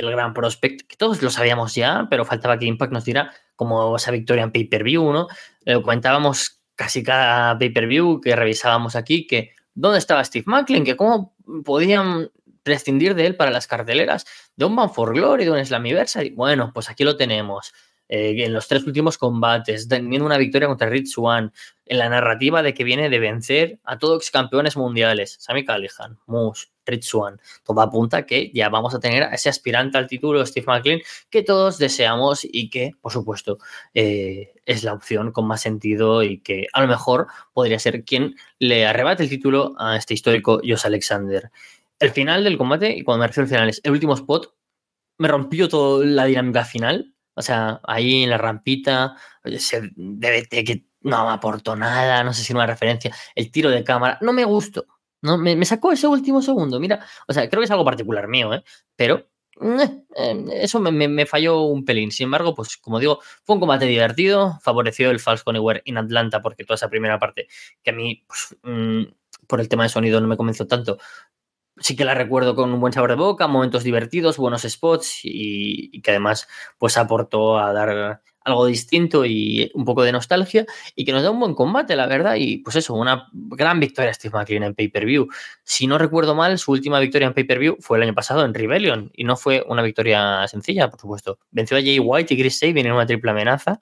[0.00, 3.96] el gran prospect, que todos lo sabíamos ya, pero faltaba que Impact nos diera como
[3.96, 5.26] esa victoria en pay-per-view, ¿no?
[5.64, 11.34] Lo comentábamos casi cada pay-per-view que revisábamos aquí, que dónde estaba Steve McLean, que cómo
[11.64, 12.30] podían
[12.62, 16.30] prescindir de él para las carteleras de un Bound for Glory, de un Slammiversary.
[16.30, 17.72] Bueno, pues aquí lo tenemos.
[18.08, 21.50] Eh, en los tres últimos combates, teniendo una victoria contra Rich One,
[21.84, 26.18] en la narrativa de que viene de vencer a todos los campeones mundiales, Sammy Callihan,
[26.26, 27.40] Moose, Rich Swan.
[27.64, 31.00] Todo apunta que ya vamos a tener a ese aspirante al título, Steve McLean,
[31.30, 33.58] que todos deseamos y que, por supuesto,
[33.94, 38.36] eh, es la opción con más sentido y que a lo mejor podría ser quien
[38.58, 41.50] le arrebate el título a este histórico Josh Alexander.
[42.00, 44.54] El final del combate, y cuando me refiero al final, es el último spot,
[45.18, 49.14] me rompió toda la dinámica final o sea, ahí en la rampita,
[49.58, 53.14] se debe que no me aportó nada, no sé si una referencia.
[53.36, 54.86] El tiro de cámara, no me gustó.
[55.22, 56.80] No, me, sacó ese último segundo.
[56.80, 58.64] Mira, o sea, creo que es algo particular mío, ¿eh?
[58.96, 59.28] Pero
[59.60, 62.10] eh, eh, eso me, falló un pelín.
[62.10, 66.42] Sin embargo, pues como digo, fue un combate divertido, favoreció el False Anywhere en Atlanta
[66.42, 67.46] porque toda esa primera parte
[67.84, 69.04] que a mí, pues, mm,
[69.46, 70.98] por el tema de sonido no me convenció tanto,
[71.80, 76.00] sí que la recuerdo con un buen sabor de boca, momentos divertidos, buenos spots y,
[76.02, 76.48] que además
[76.78, 81.30] pues aportó a dar algo distinto y un poco de nostalgia y que nos da
[81.30, 82.36] un buen combate, la verdad.
[82.36, 85.28] Y pues eso, una gran victoria Steve McLean en pay-per-view.
[85.64, 89.10] Si no recuerdo mal, su última victoria en pay-per-view fue el año pasado en Rebellion
[89.14, 91.38] y no fue una victoria sencilla, por supuesto.
[91.50, 93.80] Venció a Jay White y Chris Sabin en una triple amenaza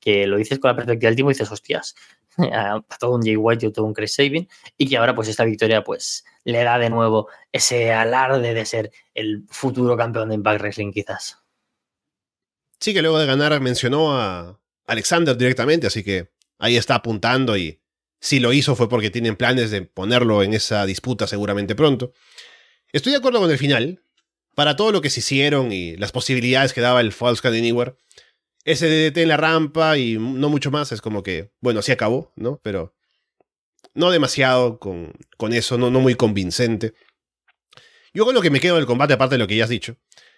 [0.00, 1.94] que lo dices con la perspectiva del tiempo y dices, hostias,
[2.38, 5.44] a todo un Jay White y todo un Chris Sabin, y que ahora pues esta
[5.44, 10.60] victoria pues le da de nuevo ese alarde de ser el futuro campeón de Impact
[10.60, 11.38] Wrestling quizás.
[12.80, 17.80] Sí, que luego de ganar mencionó a Alexander directamente, así que ahí está apuntando y
[18.20, 22.12] si lo hizo fue porque tienen planes de ponerlo en esa disputa seguramente pronto.
[22.92, 24.02] Estoy de acuerdo con el final.
[24.54, 27.56] Para todo lo que se hicieron y las posibilidades que daba el False Count
[28.70, 32.32] ese DDT en la rampa y no mucho más, es como que, bueno, sí acabó,
[32.36, 32.60] ¿no?
[32.62, 32.94] Pero
[33.94, 36.92] no demasiado con, con eso, no, no muy convincente.
[38.12, 39.96] Yo con lo que me quedo del combate, aparte de lo que ya has dicho,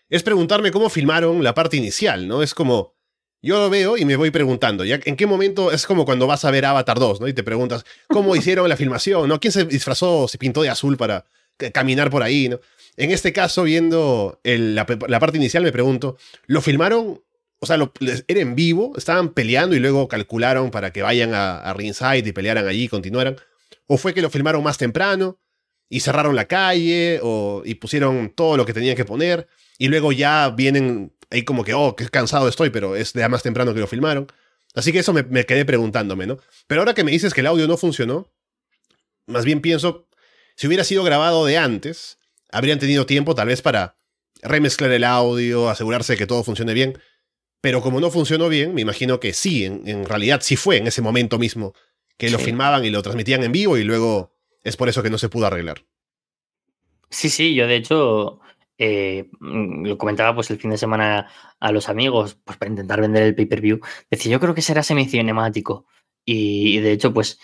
[0.08, 2.42] es preguntarme cómo filmaron la parte inicial, ¿no?
[2.44, 2.94] Es como,
[3.42, 5.00] yo lo veo y me voy preguntando, ¿ya?
[5.04, 5.72] ¿En qué momento?
[5.72, 7.26] Es como cuando vas a ver Avatar 2, ¿no?
[7.26, 9.40] Y te preguntas, ¿cómo hicieron la filmación, ¿no?
[9.40, 11.24] ¿Quién se disfrazó, se pintó de azul para
[11.72, 12.60] caminar por ahí, ¿no?
[12.96, 16.16] En este caso, viendo la, parte inicial, me pregunto,
[16.46, 17.22] ¿lo filmaron
[17.60, 17.78] o sea,
[18.26, 22.66] era en vivo, estaban peleando y luego calcularon para que vayan a, ringside y pelearan
[22.66, 23.36] allí y continuaran.
[23.86, 25.38] O fue que lo filmaron más temprano
[25.88, 29.46] y cerraron la calle o, y pusieron todo lo que tenían que poner
[29.78, 33.42] y luego ya vienen ahí como que, oh, qué cansado estoy, pero es de más
[33.42, 34.26] temprano que lo filmaron.
[34.74, 36.38] Así que eso me, me quedé preguntándome, ¿no?
[36.66, 38.32] Pero ahora que me dices que el audio no funcionó,
[39.26, 40.08] más bien pienso,
[40.56, 42.18] si hubiera sido grabado de antes,
[42.50, 43.96] habrían tenido tiempo tal vez para
[44.42, 46.98] remezclar el audio, asegurarse de que todo funcione bien.
[47.60, 51.02] Pero como no funcionó bien, me imagino que sí, en, realidad sí fue en ese
[51.02, 51.74] momento mismo
[52.16, 55.18] que lo filmaban y lo transmitían en vivo y luego es por eso que no
[55.18, 55.84] se pudo arreglar.
[57.08, 58.40] Sí, sí, yo de hecho
[58.78, 63.00] eh, mm, lo comentaba pues el fin de semana a los amigos, pues para intentar
[63.00, 63.80] vender el pay-per-view.
[64.10, 65.86] Decía, yo creo que será semi-cinemático.
[66.24, 67.40] Y, de hecho, pues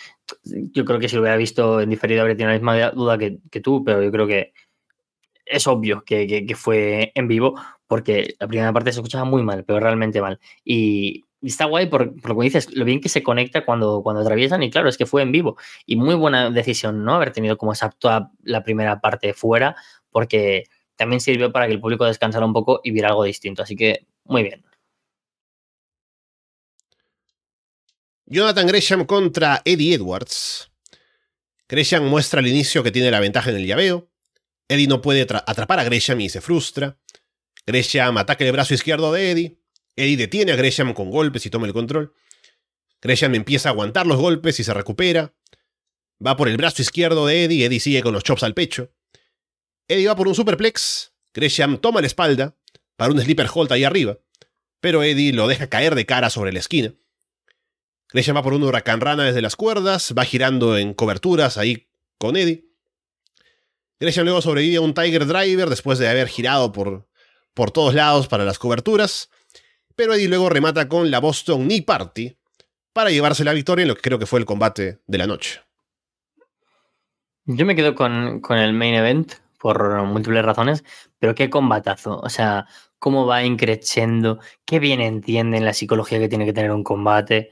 [0.51, 3.59] yo creo que si lo hubiera visto en diferido habría tenido la misma duda que,
[3.61, 4.53] tú, pero yo creo que
[5.49, 9.79] es obvio que, fue en vivo, porque la primera parte se escuchaba muy mal, pero
[9.79, 10.39] realmente mal.
[10.63, 14.63] Y, está guay por, lo que dices, lo bien que se conecta cuando, cuando atraviesan,
[14.63, 15.57] y claro, es que fue en vivo.
[15.85, 17.15] Y muy buena decisión, ¿no?
[17.15, 17.95] Haber tenido como esa
[18.43, 19.75] la primera parte fuera,
[20.11, 23.63] porque también sirvió para que el público descansara un poco y viera algo distinto.
[23.63, 24.63] Así que, muy bien.
[28.25, 30.69] Jonathan Gresham contra Eddie Edwards.
[31.69, 34.09] Gresham muestra al inicio que tiene la ventaja en el llaveo.
[34.69, 36.99] Eddie no puede atrapar a Gresham y se frustra.
[37.65, 39.61] Gresham ataca el brazo izquierdo de Eddie.
[39.95, 42.13] Eddie detiene a Gresham con golpes y toma el control.
[43.01, 45.33] Gresham empieza a aguantar los golpes y se recupera.
[46.25, 47.65] Va por el brazo izquierdo de Eddie.
[47.65, 48.91] Eddie sigue con los chops al pecho.
[49.87, 51.13] Eddie va por un superplex.
[51.33, 52.57] Gresham toma la espalda
[52.95, 54.17] para un sleeper hold ahí arriba.
[54.79, 56.93] Pero Eddie lo deja caer de cara sobre la esquina.
[58.09, 60.13] Gresham va por un huracán rana desde las cuerdas.
[60.17, 62.66] Va girando en coberturas ahí con Eddie.
[63.99, 67.07] Gresham luego sobrevive a un Tiger Driver después de haber girado por,
[67.53, 69.29] por todos lados para las coberturas.
[69.95, 72.37] pero Eddie luego remata con la Boston Knee Party
[72.93, 75.61] para llevarse la victoria en lo que creo que fue el combate de la noche.
[77.45, 80.83] Yo me quedo con, con el main event por múltiples razones,
[81.19, 82.19] pero qué combatazo.
[82.19, 82.67] O sea,
[82.99, 87.51] cómo va increciendo, qué bien entienden la psicología que tiene que tener un combate.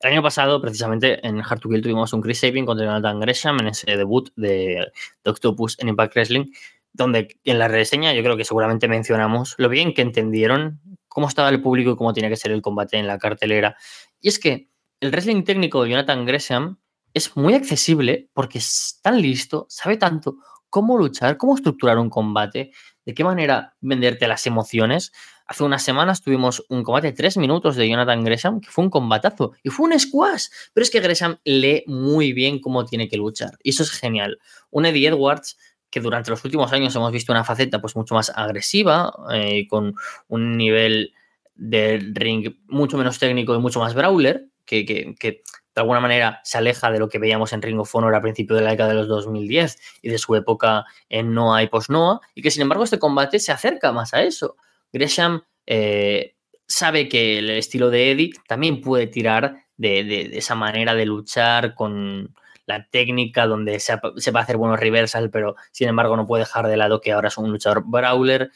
[0.00, 3.60] El año pasado, precisamente, en Hard to Kill tuvimos un Chris Sabin contra Jonathan Gresham
[3.60, 4.86] en ese debut de,
[5.24, 6.52] de Octopus en Impact Wrestling,
[6.92, 11.48] donde en la reseña yo creo que seguramente mencionamos lo bien que entendieron cómo estaba
[11.48, 13.76] el público y cómo tenía que ser el combate en la cartelera.
[14.20, 14.68] Y es que
[15.00, 16.78] el wrestling técnico de Jonathan Gresham
[17.14, 20.36] es muy accesible porque es tan listo, sabe tanto
[20.68, 22.70] cómo luchar, cómo estructurar un combate,
[23.06, 25.12] de qué manera venderte las emociones.
[25.46, 28.90] Hace unas semanas tuvimos un combate de tres minutos de Jonathan Gresham, que fue un
[28.90, 30.46] combatazo y fue un squash.
[30.74, 34.38] Pero es que Gresham lee muy bien cómo tiene que luchar y eso es genial.
[34.70, 35.56] Un Eddie Edwards
[35.90, 39.94] que durante los últimos años hemos visto una faceta pues mucho más agresiva, eh, con
[40.28, 41.14] un nivel
[41.54, 45.42] de ring mucho menos técnico y mucho más brawler, que, que, que
[45.76, 48.58] de alguna manera se aleja de lo que veíamos en Ring of Honor a principios
[48.58, 52.42] de la década de los 2010 y de su época en Noah y post-Noah, y
[52.42, 54.56] que sin embargo este combate se acerca más a eso.
[54.92, 61.06] Gresham eh, sabe que el estilo de Eddie también puede tirar de, esa manera de
[61.06, 62.34] luchar con
[62.66, 66.44] la técnica, donde se, se va a hacer buenos reversal, pero sin embargo no puede
[66.44, 68.50] dejar de lado que ahora es un luchador brawler.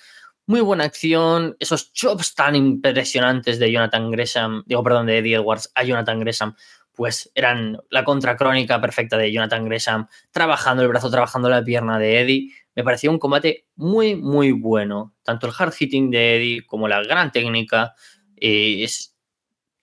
[0.46, 5.70] Muy buena acción, esos chops tan impresionantes de Jonathan Gresham, digo, perdón, de Eddie Edwards
[5.76, 6.56] a Jonathan Gresham,
[6.92, 12.20] pues eran la contracrónica perfecta de Jonathan Gresham, trabajando el brazo, trabajando la pierna de
[12.20, 12.52] Eddie.
[12.74, 15.14] Me pareció un combate muy, muy bueno.
[15.22, 17.94] Tanto el hard hitting de Eddie como la gran técnica.
[18.36, 19.16] Eh, es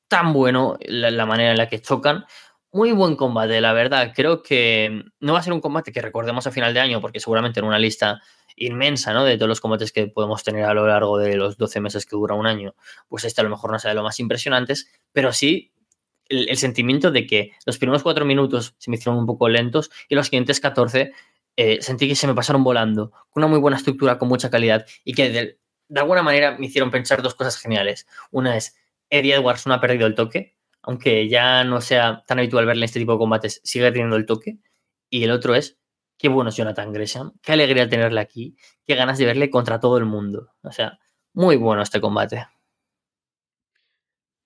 [0.07, 2.25] tan bueno la, la, manera en la que chocan.
[2.71, 4.13] Muy buen combate, la verdad.
[4.15, 7.19] Creo que no va a ser un combate que recordemos a final de año, porque
[7.19, 8.21] seguramente en una lista
[8.57, 9.23] inmensa, ¿no?
[9.23, 12.15] De todos los combates que podemos tener a lo largo de los 12 meses que
[12.15, 12.75] dura un año,
[13.07, 15.71] pues este a lo mejor no sea de lo más impresionantes, pero sí
[16.27, 19.91] el, el, sentimiento de que los primeros cuatro minutos se me hicieron un poco lentos
[20.09, 21.13] y los siguientes 14
[21.57, 24.85] eh, sentí que se me pasaron volando, con una muy buena estructura, con mucha calidad
[25.03, 25.59] y que de,
[25.99, 28.07] alguna manera me hicieron pensar dos cosas geniales.
[28.31, 28.75] Una es,
[29.09, 32.85] Eddie Edwards no ha perdido el toque, aunque ya no sea tan habitual verle en
[32.85, 34.59] este tipo de combates, sigue teniendo el toque.
[35.09, 35.79] Y el otro es,
[36.17, 38.55] qué bueno es Jonathan Gresham, qué alegría tenerle aquí,
[38.85, 40.53] qué ganas de verle contra todo el mundo.
[40.61, 40.99] O sea,
[41.33, 42.45] muy bueno este combate.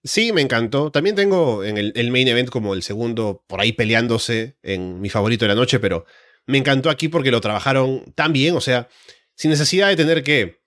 [0.04, 0.92] Sí, me encantó.
[0.92, 5.46] También tengo en el, main event como el segundo por ahí peleándose en mi favorito
[5.46, 6.06] de la noche, pero
[6.52, 8.90] me encantó aquí porque lo trabajaron tan bien, o sea,
[9.36, 10.62] sin necesidad de tener que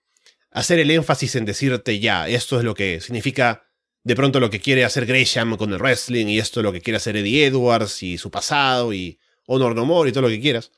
[0.51, 3.67] hacer el énfasis en decirte ya, esto es lo que significa
[4.03, 6.81] de pronto lo que quiere hacer Gresham con el wrestling y esto es lo que
[6.81, 10.39] quiere hacer Eddie Edwards y su pasado y Honor No More y todo lo que
[10.39, 10.71] quieras.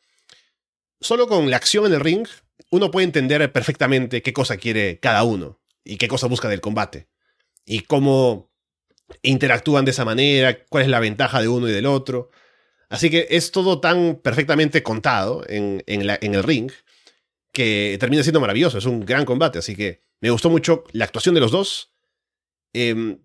[0.99, 2.27] Solo con la acción en el ring,
[2.71, 7.07] uno puede entender perfectamente qué cosa quiere cada uno y qué cosa busca del combate
[7.65, 8.49] y cómo
[9.21, 12.29] interactúan de esa manera, cuál es la ventaja de uno y del otro.
[12.89, 16.71] Así que es todo tan perfectamente contado en, el ring
[17.51, 18.77] que termina siendo maravilloso.
[18.77, 21.93] Es un gran combate, así que me gustó mucho la actuación de los dos.
[22.73, 23.17] Eh,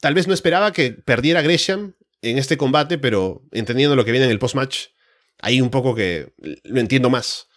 [0.00, 4.26] tal vez no esperaba que perdiera Gresham en este combate, pero entendiendo lo que viene
[4.26, 4.86] en el post-match,
[5.40, 6.32] ahí un poco que
[6.64, 7.48] lo entiendo más.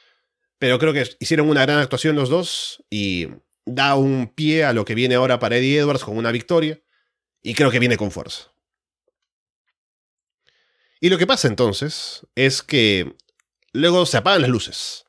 [0.59, 3.27] Pero creo que hicieron una gran actuación los dos y
[3.65, 6.79] da un pie a lo que viene ahora para Eddie Edwards con una victoria.
[7.43, 8.51] Y creo que viene con fuerza.
[10.99, 13.15] Y lo que pasa entonces es que
[13.73, 15.05] luego se apagan las luces.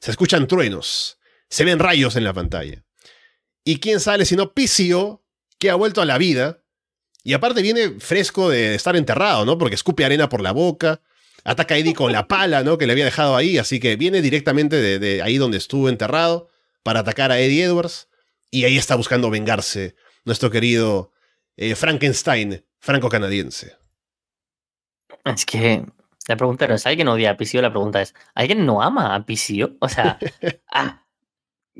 [0.00, 1.18] Se escuchan truenos.
[1.48, 2.84] Se ven rayos en la pantalla.
[3.64, 5.24] ¿Y quién sale sino PCO,
[5.58, 6.62] que ha vuelto a la vida?
[7.24, 9.58] Y aparte viene fresco de estar enterrado, ¿no?
[9.58, 11.02] Porque escupe arena por la boca.
[11.44, 12.78] Ataca a Eddie con la pala, ¿no?
[12.78, 13.58] Que le había dejado ahí.
[13.58, 16.48] Así que viene directamente de, de ahí donde estuvo enterrado
[16.82, 18.08] para atacar a Eddie Edwards.
[18.50, 21.12] Y ahí está buscando vengarse nuestro querido
[21.56, 23.77] eh, Frankenstein franco-canadiense.
[25.30, 25.84] Es que
[26.28, 27.62] la pregunta no es, ¿alguien odia a PCO?
[27.62, 29.76] La pregunta es, ¿alguien no ama a PCO?
[29.80, 30.18] O sea,
[30.72, 31.04] ah,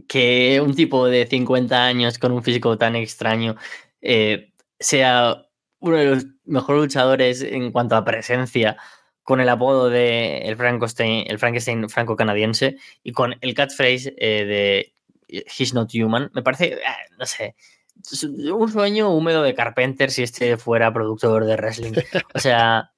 [0.08, 3.56] que un tipo de 50 años con un físico tan extraño
[4.00, 5.46] eh, sea
[5.80, 8.76] uno de los mejores luchadores en cuanto a presencia
[9.22, 14.94] con el apodo de el Frankenstein, el Frankenstein franco-canadiense y con el catchphrase eh, de
[15.28, 16.80] He's not human, me parece, eh,
[17.18, 17.54] no sé,
[18.50, 21.92] un sueño húmedo de Carpenter si este fuera productor de wrestling.
[22.34, 22.92] O sea,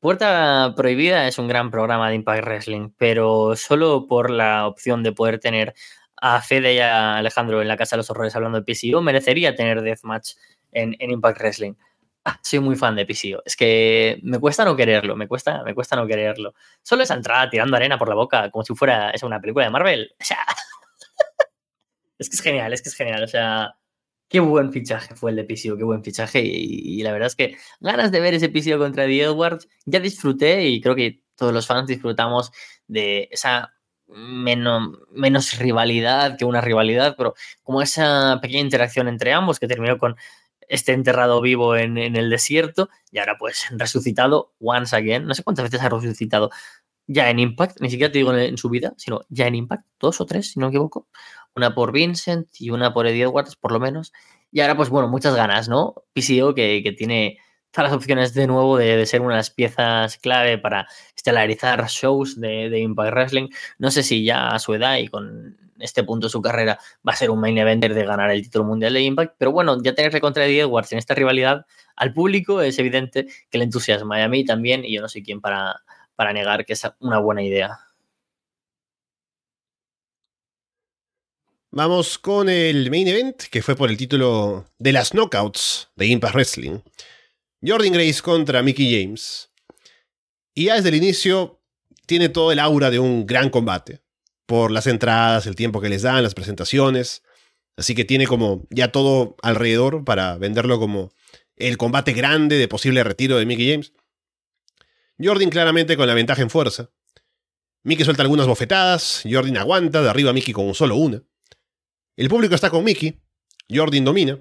[0.00, 5.12] Puerta Prohibida es un gran programa de Impact Wrestling, pero solo por la opción de
[5.12, 5.74] poder tener
[6.16, 9.54] a Fede y a Alejandro en la Casa de los Horrores hablando de PCO, merecería
[9.54, 10.32] tener Deathmatch
[10.72, 11.74] en, en Impact Wrestling.
[12.24, 13.42] Ah, soy muy fan de PCO.
[13.44, 16.54] Es que me cuesta no quererlo, me cuesta, me cuesta no quererlo.
[16.82, 19.70] Solo esa entrada tirando arena por la boca, como si fuera es una película de
[19.70, 20.14] Marvel.
[20.20, 20.46] O sea,
[22.18, 23.22] es que es genial, es que es genial.
[23.22, 23.74] O sea,
[24.30, 26.40] Qué buen fichaje fue el de PCO, qué buen fichaje.
[26.40, 30.68] Y, la verdad es que ganas de ver ese PCO contra The Edwards, ya disfruté
[30.68, 32.52] y creo que todos los fans disfrutamos
[32.86, 33.74] de esa
[34.06, 40.14] menos, rivalidad que una rivalidad, pero como esa pequeña interacción entre ambos que terminó con
[40.68, 45.26] este enterrado vivo en, en, el desierto y ahora pues resucitado once again.
[45.26, 46.50] No sé cuántas veces ha resucitado
[47.12, 50.20] ya en Impact, ni siquiera te digo en, su vida, sino ya en Impact, dos
[50.20, 51.08] o tres, si no me equivoco.
[51.56, 54.12] Una por Vincent y una por Eddie Edwards, por lo menos.
[54.52, 55.94] Y ahora, pues bueno, muchas ganas, ¿no?
[56.12, 57.38] PCO que, que tiene
[57.70, 61.86] todas las opciones de nuevo de, de, ser una de las piezas clave para estelarizar
[61.88, 63.48] shows de, de, Impact Wrestling.
[63.78, 67.12] No sé si ya a su edad y con este punto de su carrera va
[67.12, 69.94] a ser un main eventer de ganar el título mundial de Impact, pero bueno, ya
[69.94, 71.64] tenerle contra Eddie Edwards en esta rivalidad
[71.96, 75.22] al público es evidente que le entusiasma y a mí también, y yo no soy
[75.22, 75.82] quien para,
[76.16, 77.78] para negar que es una buena idea.
[81.72, 86.34] Vamos con el main event, que fue por el título de las Knockouts de Impact
[86.34, 86.80] Wrestling.
[87.64, 89.52] Jordan Grace contra Mickey James.
[90.52, 91.60] Y ya desde el inicio
[92.06, 94.02] tiene todo el aura de un gran combate.
[94.46, 97.22] Por las entradas, el tiempo que les dan, las presentaciones.
[97.76, 101.12] Así que tiene como ya todo alrededor para venderlo como
[101.54, 103.92] el combate grande de posible retiro de Mickey James.
[105.22, 106.90] Jordan claramente con la ventaja en fuerza.
[107.84, 111.22] Mickey suelta algunas bofetadas, Jordan aguanta, de arriba Mickey con solo una.
[112.20, 113.18] El público está con Mickey,
[113.70, 114.38] Jordan domina.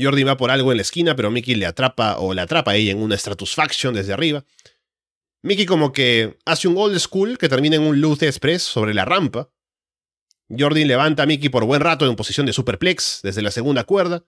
[0.00, 2.74] Jordan va por algo en la esquina, pero Mickey le atrapa o le atrapa a
[2.74, 4.46] ella en una Stratusfaction desde arriba.
[5.42, 9.04] Mickey como que hace un old school que termina en un Luz Express sobre la
[9.04, 9.50] rampa.
[10.48, 14.24] Jordan levanta a Mickey por buen rato en posición de superplex desde la segunda cuerda.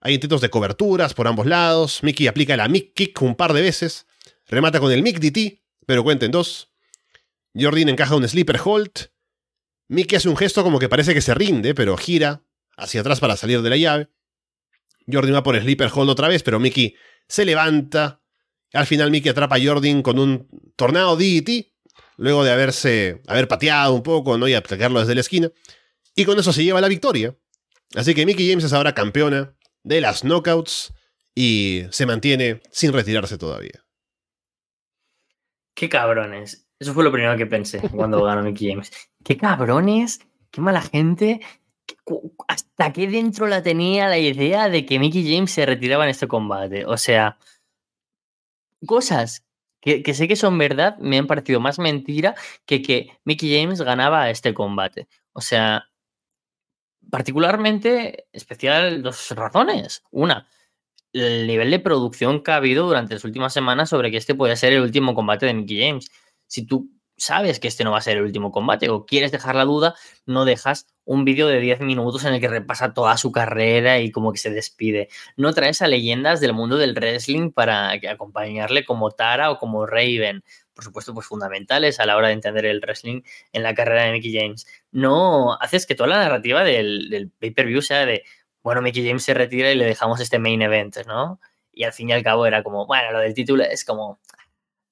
[0.00, 2.00] Hay intentos de coberturas por ambos lados.
[2.04, 4.06] Mickey aplica la Mick Kick un par de veces.
[4.46, 6.70] Remata con el Mick DT, pero cuenta en dos.
[7.58, 9.15] Jordan encaja un Sleeper Hold.
[9.88, 12.42] Mickey hace un gesto como que parece que se rinde, pero gira
[12.76, 14.08] hacia atrás para salir de la llave.
[15.10, 16.96] Jordan va por Sleeper Hold otra vez, pero Mickey
[17.28, 18.20] se levanta.
[18.72, 21.72] Al final Mickey atrapa a Jordan con un tornado DT,
[22.16, 24.48] luego de haberse haber pateado un poco ¿no?
[24.48, 25.50] y aplicarlo desde la esquina.
[26.14, 27.36] Y con eso se lleva la victoria.
[27.94, 30.92] Así que Mickey James es ahora campeona de las knockouts
[31.34, 33.84] y se mantiene sin retirarse todavía.
[35.74, 36.65] Qué cabrones.
[36.78, 38.92] Eso fue lo primero que pensé cuando ganó Mickey James.
[39.24, 40.20] Qué cabrones,
[40.50, 41.40] qué mala gente.
[42.48, 46.28] ¿Hasta qué dentro la tenía la idea de que Mickey James se retiraba en este
[46.28, 46.84] combate?
[46.84, 47.38] O sea,
[48.86, 49.44] cosas
[49.80, 52.34] que, sé que son verdad me han parecido más mentira
[52.66, 55.08] que que Mickey James ganaba este combate.
[55.32, 55.88] O sea,
[57.10, 60.02] particularmente especial dos razones.
[60.10, 60.48] Una,
[61.12, 64.56] el nivel de producción que ha habido durante las últimas semanas sobre que este puede
[64.56, 66.10] ser el último combate de Mickey James.
[66.46, 69.54] Si tú sabes que este no va a ser el último combate o quieres dejar
[69.54, 69.94] la duda,
[70.26, 74.10] no dejas un vídeo de 10 minutos en el que repasa toda su carrera y
[74.10, 75.08] como que se despide.
[75.36, 80.44] No traes a leyendas del mundo del wrestling para acompañarle como Tara o como Raven.
[80.74, 83.22] Por supuesto, pues fundamentales a la hora de entender el wrestling
[83.52, 84.66] en la carrera de Mickey James.
[84.90, 88.24] No haces que toda la narrativa del, pay-per-view sea de,
[88.62, 91.40] bueno, Mickey James se retira y le dejamos este main event, ¿no?
[91.72, 94.20] Y al fin y al cabo era como, bueno, lo del título es como,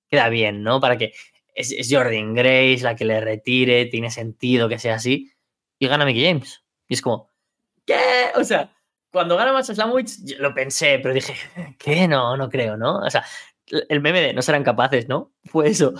[0.09, 0.81] queda bien, ¿no?
[0.81, 1.13] Para que
[1.55, 5.33] es, Jordan Grace la que le retire, tiene sentido que sea así,
[5.79, 6.65] y gana Mickey James.
[6.89, 7.31] Y es como,
[7.87, 8.31] ¿qué?
[8.37, 8.75] O sea,
[9.11, 11.35] cuando gana Match Slamwich lo pensé, pero dije,
[11.79, 12.09] ¿qué?
[12.09, 12.99] No, no creo, ¿no?
[12.99, 13.25] O sea,
[13.67, 15.33] el meme de no serán capaces, ¿no?
[15.45, 15.95] Fue eso.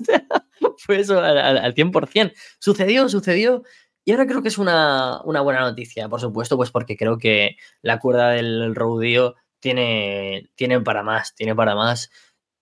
[0.78, 2.32] fue eso al, al 100%.
[2.58, 3.62] Sucedió, sucedió.
[4.04, 7.56] Y ahora creo que es una, una, buena noticia, por supuesto, pues porque creo que
[7.82, 12.10] la cuerda del rodeo tiene, tiene para más, tiene para más.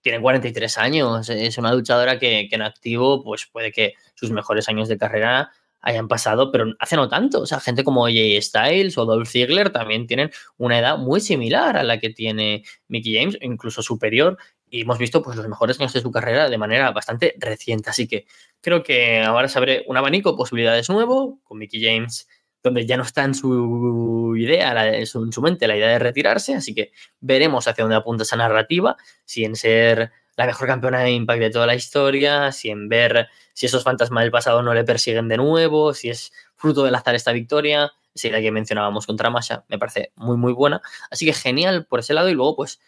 [0.05, 4.87] Tiene 43 años, es una luchadora que, en activo, pues puede que sus mejores años
[4.87, 5.51] de carrera
[5.81, 7.41] hayan pasado, pero hace no tanto.
[7.41, 11.75] O sea, gente como Jay Styles o Dolph Ziggler también tienen una edad muy similar
[11.75, 14.37] a la que tiene Mickey James, incluso superior.
[14.69, 17.89] Y hemos visto pues, los mejores años de su carrera de manera bastante reciente.
[17.89, 18.27] Así que
[18.61, 22.27] creo que ahora se abre un abanico de posibilidades nuevo con Mickey James,
[22.65, 25.99] donde ya no está en su idea, en su, en su mente, la idea de
[25.99, 26.55] retirarse.
[26.55, 31.11] Así que veremos hacia dónde apunta esa narrativa, si en ser la mejor campeona de
[31.11, 34.83] Impact de toda la historia, si en ver si esos fantasmas del pasado no le
[34.83, 39.29] persiguen de nuevo, si es fruto del azar esta victoria, esa idea que mencionábamos contra
[39.29, 40.81] Masha, me parece muy, muy buena.
[41.11, 42.81] Así que genial por ese lado y luego, pues,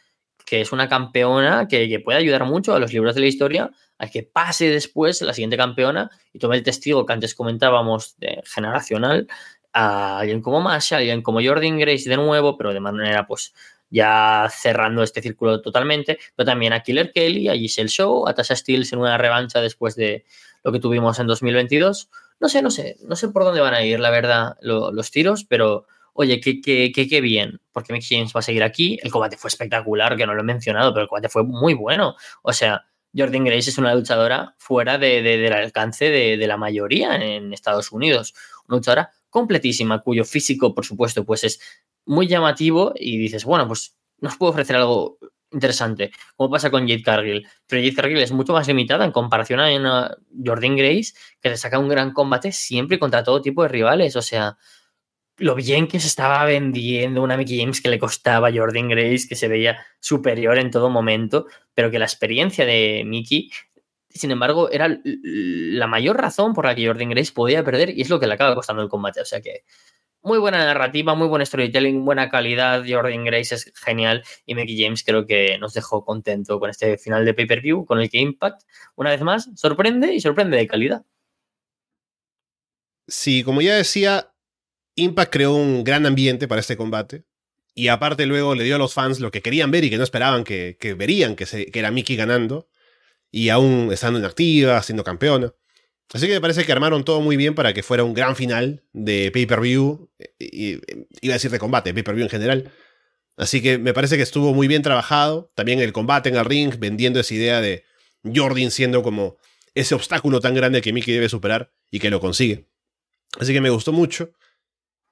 [0.44, 3.72] que es una campeona que, que, puede ayudar mucho a los libros de la historia
[4.00, 8.42] a que pase después la siguiente campeona y tome el testigo que antes comentábamos de
[8.46, 9.28] generacional
[9.78, 13.54] a alguien como Masha, a alguien como Jordan Grace de nuevo, pero de manera pues
[13.90, 18.56] ya cerrando este círculo totalmente, pero también a Killer Kelly, a Giselle Show, a Tasha
[18.56, 20.26] Steels en una revancha después de
[20.64, 22.10] lo que tuvimos en 2022.
[22.40, 25.12] No sé, no sé, no sé por dónde van a ir, la verdad, lo, los
[25.12, 29.00] tiros, pero oye, qué, qué, qué, qué bien, porque Mickey James va a seguir aquí.
[29.04, 32.16] El combate fue espectacular, que no lo he mencionado, pero el combate fue muy bueno.
[32.42, 37.16] O sea, Jordan Grace es una luchadora fuera de, de, del alcance de, la mayoría
[37.16, 38.34] en Estados Unidos.
[38.68, 41.60] Una luchadora completísima, cuyo físico, por supuesto, pues es
[42.06, 45.20] muy llamativo y dices, bueno, pues nos puede ofrecer algo
[45.52, 47.48] interesante, como pasa con Jade Cargill.
[47.68, 51.78] Pero Jade Cargill es mucho más limitada en comparación a Jordan Grace, que le saca
[51.78, 54.16] un gran combate siempre contra todo tipo de rivales.
[54.16, 54.58] O sea,
[55.38, 59.28] lo bien que se estaba vendiendo una Mickey James que le costaba a Jordan Grace,
[59.30, 63.52] que se veía superior en todo momento, pero que la experiencia de Mickey,
[64.18, 68.10] sin embargo, era la mayor razón por la que Jordan Grace podía perder y es
[68.10, 69.22] lo que le acaba costando el combate.
[69.22, 69.64] O sea que
[70.22, 72.84] muy buena narrativa, muy buen storytelling, buena calidad.
[72.88, 77.26] Jordan Grace es genial y Mickey James creo que nos dejó contento con este final
[77.26, 78.64] de pay-per-view, con el que Impact,
[78.96, 81.06] una vez más, sorprende y sorprende de calidad.
[83.08, 84.34] Sí, como ya decía,
[84.96, 87.24] Impact creó un gran ambiente para este combate.
[87.74, 90.04] Y aparte luego le dio a los fans lo que querían ver y que no
[90.04, 92.68] esperaban que, verían que, que era Mickey ganando.
[93.32, 95.54] Y aún estando inactiva, siendo campeona.
[96.14, 98.84] Así que me parece que armaron todo muy bien para que fuera un gran final
[98.94, 100.10] de pay-per-view.
[100.40, 102.72] Iba a decir de combate, pay-per-view en general.
[103.36, 105.50] Así que me parece que estuvo muy bien trabajado.
[105.54, 107.84] También el combate en el ring, vendiendo esa idea de
[108.24, 109.38] Jordan siendo como
[109.76, 112.66] ese obstáculo tan grande que Mickey debe superar y que lo consigue.
[113.40, 114.32] Así que me gustó mucho.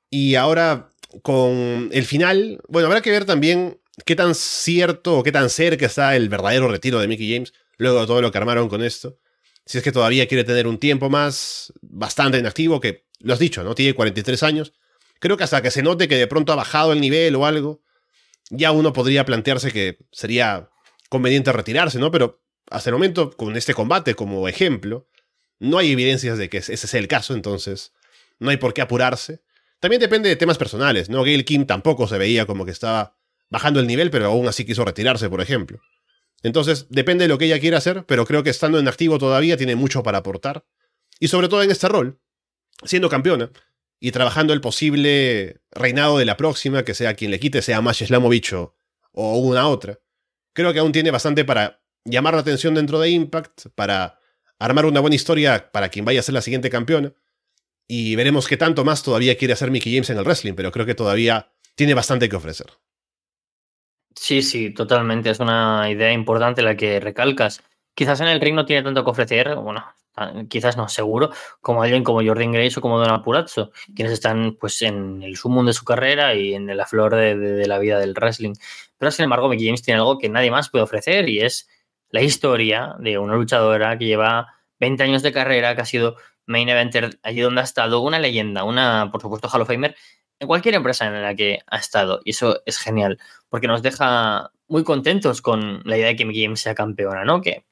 [0.09, 0.89] Y ahora
[1.21, 5.85] con el final, bueno, habrá que ver también qué tan cierto o qué tan cerca
[5.85, 9.19] está el verdadero retiro de Mickey James, luego de todo lo que armaron con esto.
[9.65, 13.63] Si es que todavía quiere tener un tiempo más, bastante inactivo, que lo has dicho,
[13.63, 13.75] ¿no?
[13.75, 14.73] Tiene 43 años.
[15.19, 17.81] Creo que hasta que se note que de pronto ha bajado el nivel o algo,
[18.49, 20.69] ya uno podría plantearse que sería
[21.09, 22.11] conveniente retirarse, ¿no?
[22.11, 25.07] Pero hasta el momento, con este combate como ejemplo,
[25.59, 27.93] no hay evidencias de que ese sea el caso, entonces
[28.39, 29.41] no hay por qué apurarse.
[29.79, 31.23] También depende de temas personales, ¿no?
[31.23, 33.17] Gail Kim tampoco se veía como que estaba
[33.49, 35.79] bajando el nivel, pero aún así quiso retirarse, por ejemplo.
[36.43, 39.57] Entonces, depende de lo que ella quiera hacer, pero creo que estando en activo todavía
[39.57, 40.65] tiene mucho para aportar.
[41.19, 42.19] Y sobre todo en este rol,
[42.83, 43.49] siendo campeona
[43.99, 48.03] y trabajando el posible reinado de la próxima, que sea quien le quite, sea Mash
[48.05, 48.75] Slamovich o,
[49.11, 49.99] o una otra.
[50.53, 54.19] Creo que aún tiene bastante para llamar la atención dentro de Impact, para
[54.59, 57.13] armar una buena historia para quien vaya a ser la siguiente campeona.
[57.87, 60.85] Y veremos qué tanto más todavía quiere hacer Mickey James en el wrestling, pero creo
[60.85, 62.67] que todavía tiene bastante que ofrecer.
[64.15, 65.29] Sí, sí, totalmente.
[65.29, 67.61] Es una idea importante la que recalcas.
[67.93, 69.85] Quizás en el ring no tiene tanto que ofrecer, bueno,
[70.49, 74.81] quizás no, seguro, como alguien como Jordan Grace o como Don Purazzo, quienes están pues
[74.81, 78.53] en el sumum de su carrera y en la flor de, la vida del wrestling.
[78.97, 81.69] Pero sin embargo, Mickey James tiene algo que nadie más puede ofrecer y es
[82.09, 86.69] la historia de una luchadora que lleva 20 años de carrera, que ha sido main
[86.69, 89.95] eventer allí donde ha estado, una leyenda, una, por supuesto, Hall of Famer,
[90.39, 92.21] en cualquier empresa en la que ha estado.
[92.23, 93.19] Y eso es genial,
[93.49, 97.41] porque nos deja muy contentos con la idea de que Mickey James sea campeona, ¿no?
[97.41, 97.65] Que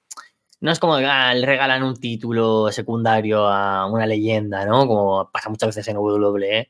[0.62, 4.88] no es como ah, le regalan un título secundario a una leyenda, ¿no?
[4.88, 6.70] Como pasa muchas veces en WWE.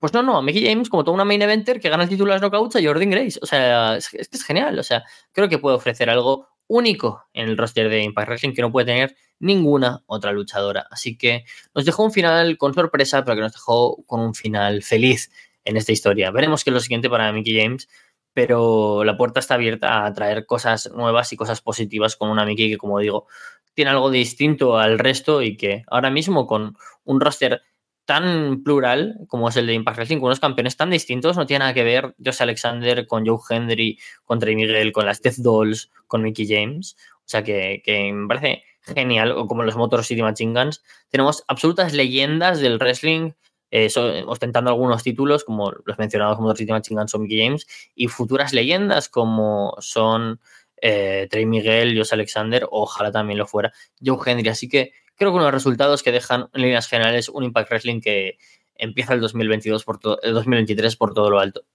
[0.00, 2.40] Pues no, no, Mickey James, como toda una main eventer que gana el título de
[2.40, 3.38] las knockouts a Jordan Grace.
[3.42, 4.78] O sea, es, es que es genial.
[4.78, 8.62] O sea, creo que puede ofrecer algo único en el roster de Impact Wrestling que
[8.62, 10.86] no puede tener ninguna otra luchadora.
[10.90, 14.82] Así que nos dejó un final con sorpresa, pero que nos dejó con un final
[14.82, 15.30] feliz
[15.64, 16.30] en esta historia.
[16.30, 17.88] Veremos qué es lo siguiente para Mickey James,
[18.32, 22.70] pero la puerta está abierta a traer cosas nuevas y cosas positivas con una Mickey
[22.70, 23.26] que, como digo,
[23.74, 27.62] tiene algo distinto al resto y que ahora mismo con un roster
[28.08, 31.58] tan plural como es el de Impact Wrestling, con unos campeones tan distintos, no tiene
[31.58, 35.90] nada que ver José Alexander con Joe Henry, con Trey Miguel, con las Death Dolls,
[36.06, 36.96] con Mickey James.
[37.16, 37.82] O sea que,
[38.14, 40.82] me parece genial, o como los Motor City Machine Guns.
[41.10, 43.32] Tenemos absolutas leyendas del wrestling,
[43.70, 43.90] eh,
[44.26, 48.54] ostentando algunos títulos, como los mencionados Motor City Machine Guns o Mickey James, y futuras
[48.54, 50.40] leyendas como son
[50.80, 53.70] eh, Trey Miguel, José Alexander, ojalá también lo fuera,
[54.02, 54.48] Joe Henry.
[54.48, 58.38] Así que creo que unos resultados que dejan en líneas generales un Impact Wrestling que
[58.76, 61.66] empieza el 2022 por el 2023 por todo lo alto.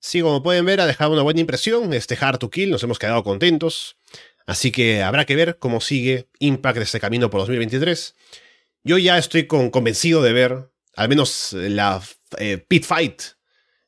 [0.00, 2.98] Sí, como pueden ver, ha dejado una buena impresión este Hard to Kill, nos hemos
[2.98, 3.96] quedado contentos.
[4.46, 8.16] Así que habrá que ver cómo sigue Impact este camino por 2023.
[8.82, 12.02] Yo ya estoy con, convencido de ver al menos la
[12.38, 13.22] eh, Pit Fight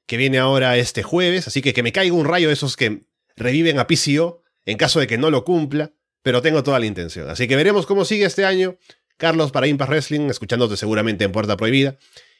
[0.06, 3.02] que viene ahora este jueves, así que que me caiga un rayo de esos que
[3.36, 5.92] reviven a PCO en caso de que no lo cumpla
[6.24, 7.28] pero tengo toda la intención.
[7.28, 8.76] Así que veremos cómo sigue este año.
[9.18, 11.98] Carlos para Impact Wrestling, escuchándote seguramente en Puerta Prohibida.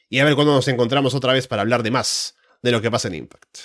[0.09, 2.89] Y a ver cuándo nos encontramos otra vez para hablar de más de lo que
[2.89, 3.57] pasa en Impact.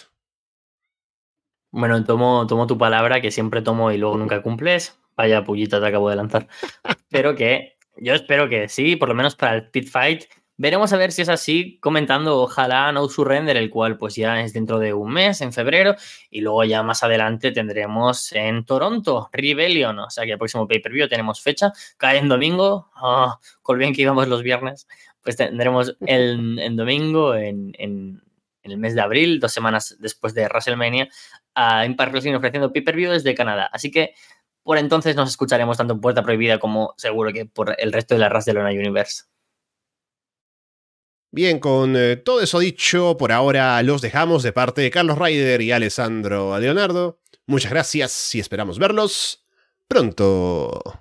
[1.71, 4.95] Bueno, tomo, tomo tu palabra, que siempre tomo y luego nunca cumples.
[5.17, 6.49] Vaya pullita te acabo de lanzar.
[7.09, 10.25] pero que yo espero que sí, por lo menos para el Pit Fight,
[10.63, 14.53] Veremos a ver si es así, comentando ojalá No Surrender, el cual pues ya es
[14.53, 15.95] dentro de un mes, en febrero,
[16.29, 21.09] y luego ya más adelante tendremos en Toronto Rebellion, o sea que el próximo pay-per-view
[21.09, 24.87] tenemos fecha, cae en domingo, oh, con bien que íbamos los viernes,
[25.23, 28.23] pues tendremos el, en domingo en, en,
[28.63, 31.09] el mes de abril, dos semanas después de WrestleMania,
[31.55, 34.13] a Impact Wrestling ofreciendo pay-per-view desde Canadá, así que
[34.63, 38.21] por entonces nos escucharemos tanto en Puerta Prohibida como seguro que por el resto de
[38.21, 39.30] la Ras de Lona Universe.
[41.33, 45.61] Bien, con eh, todo eso dicho, por ahora los dejamos de parte de Carlos Ryder
[45.63, 47.21] y Alessandro Leonardo.
[47.47, 49.45] Muchas gracias y esperamos verlos
[49.87, 51.00] pronto.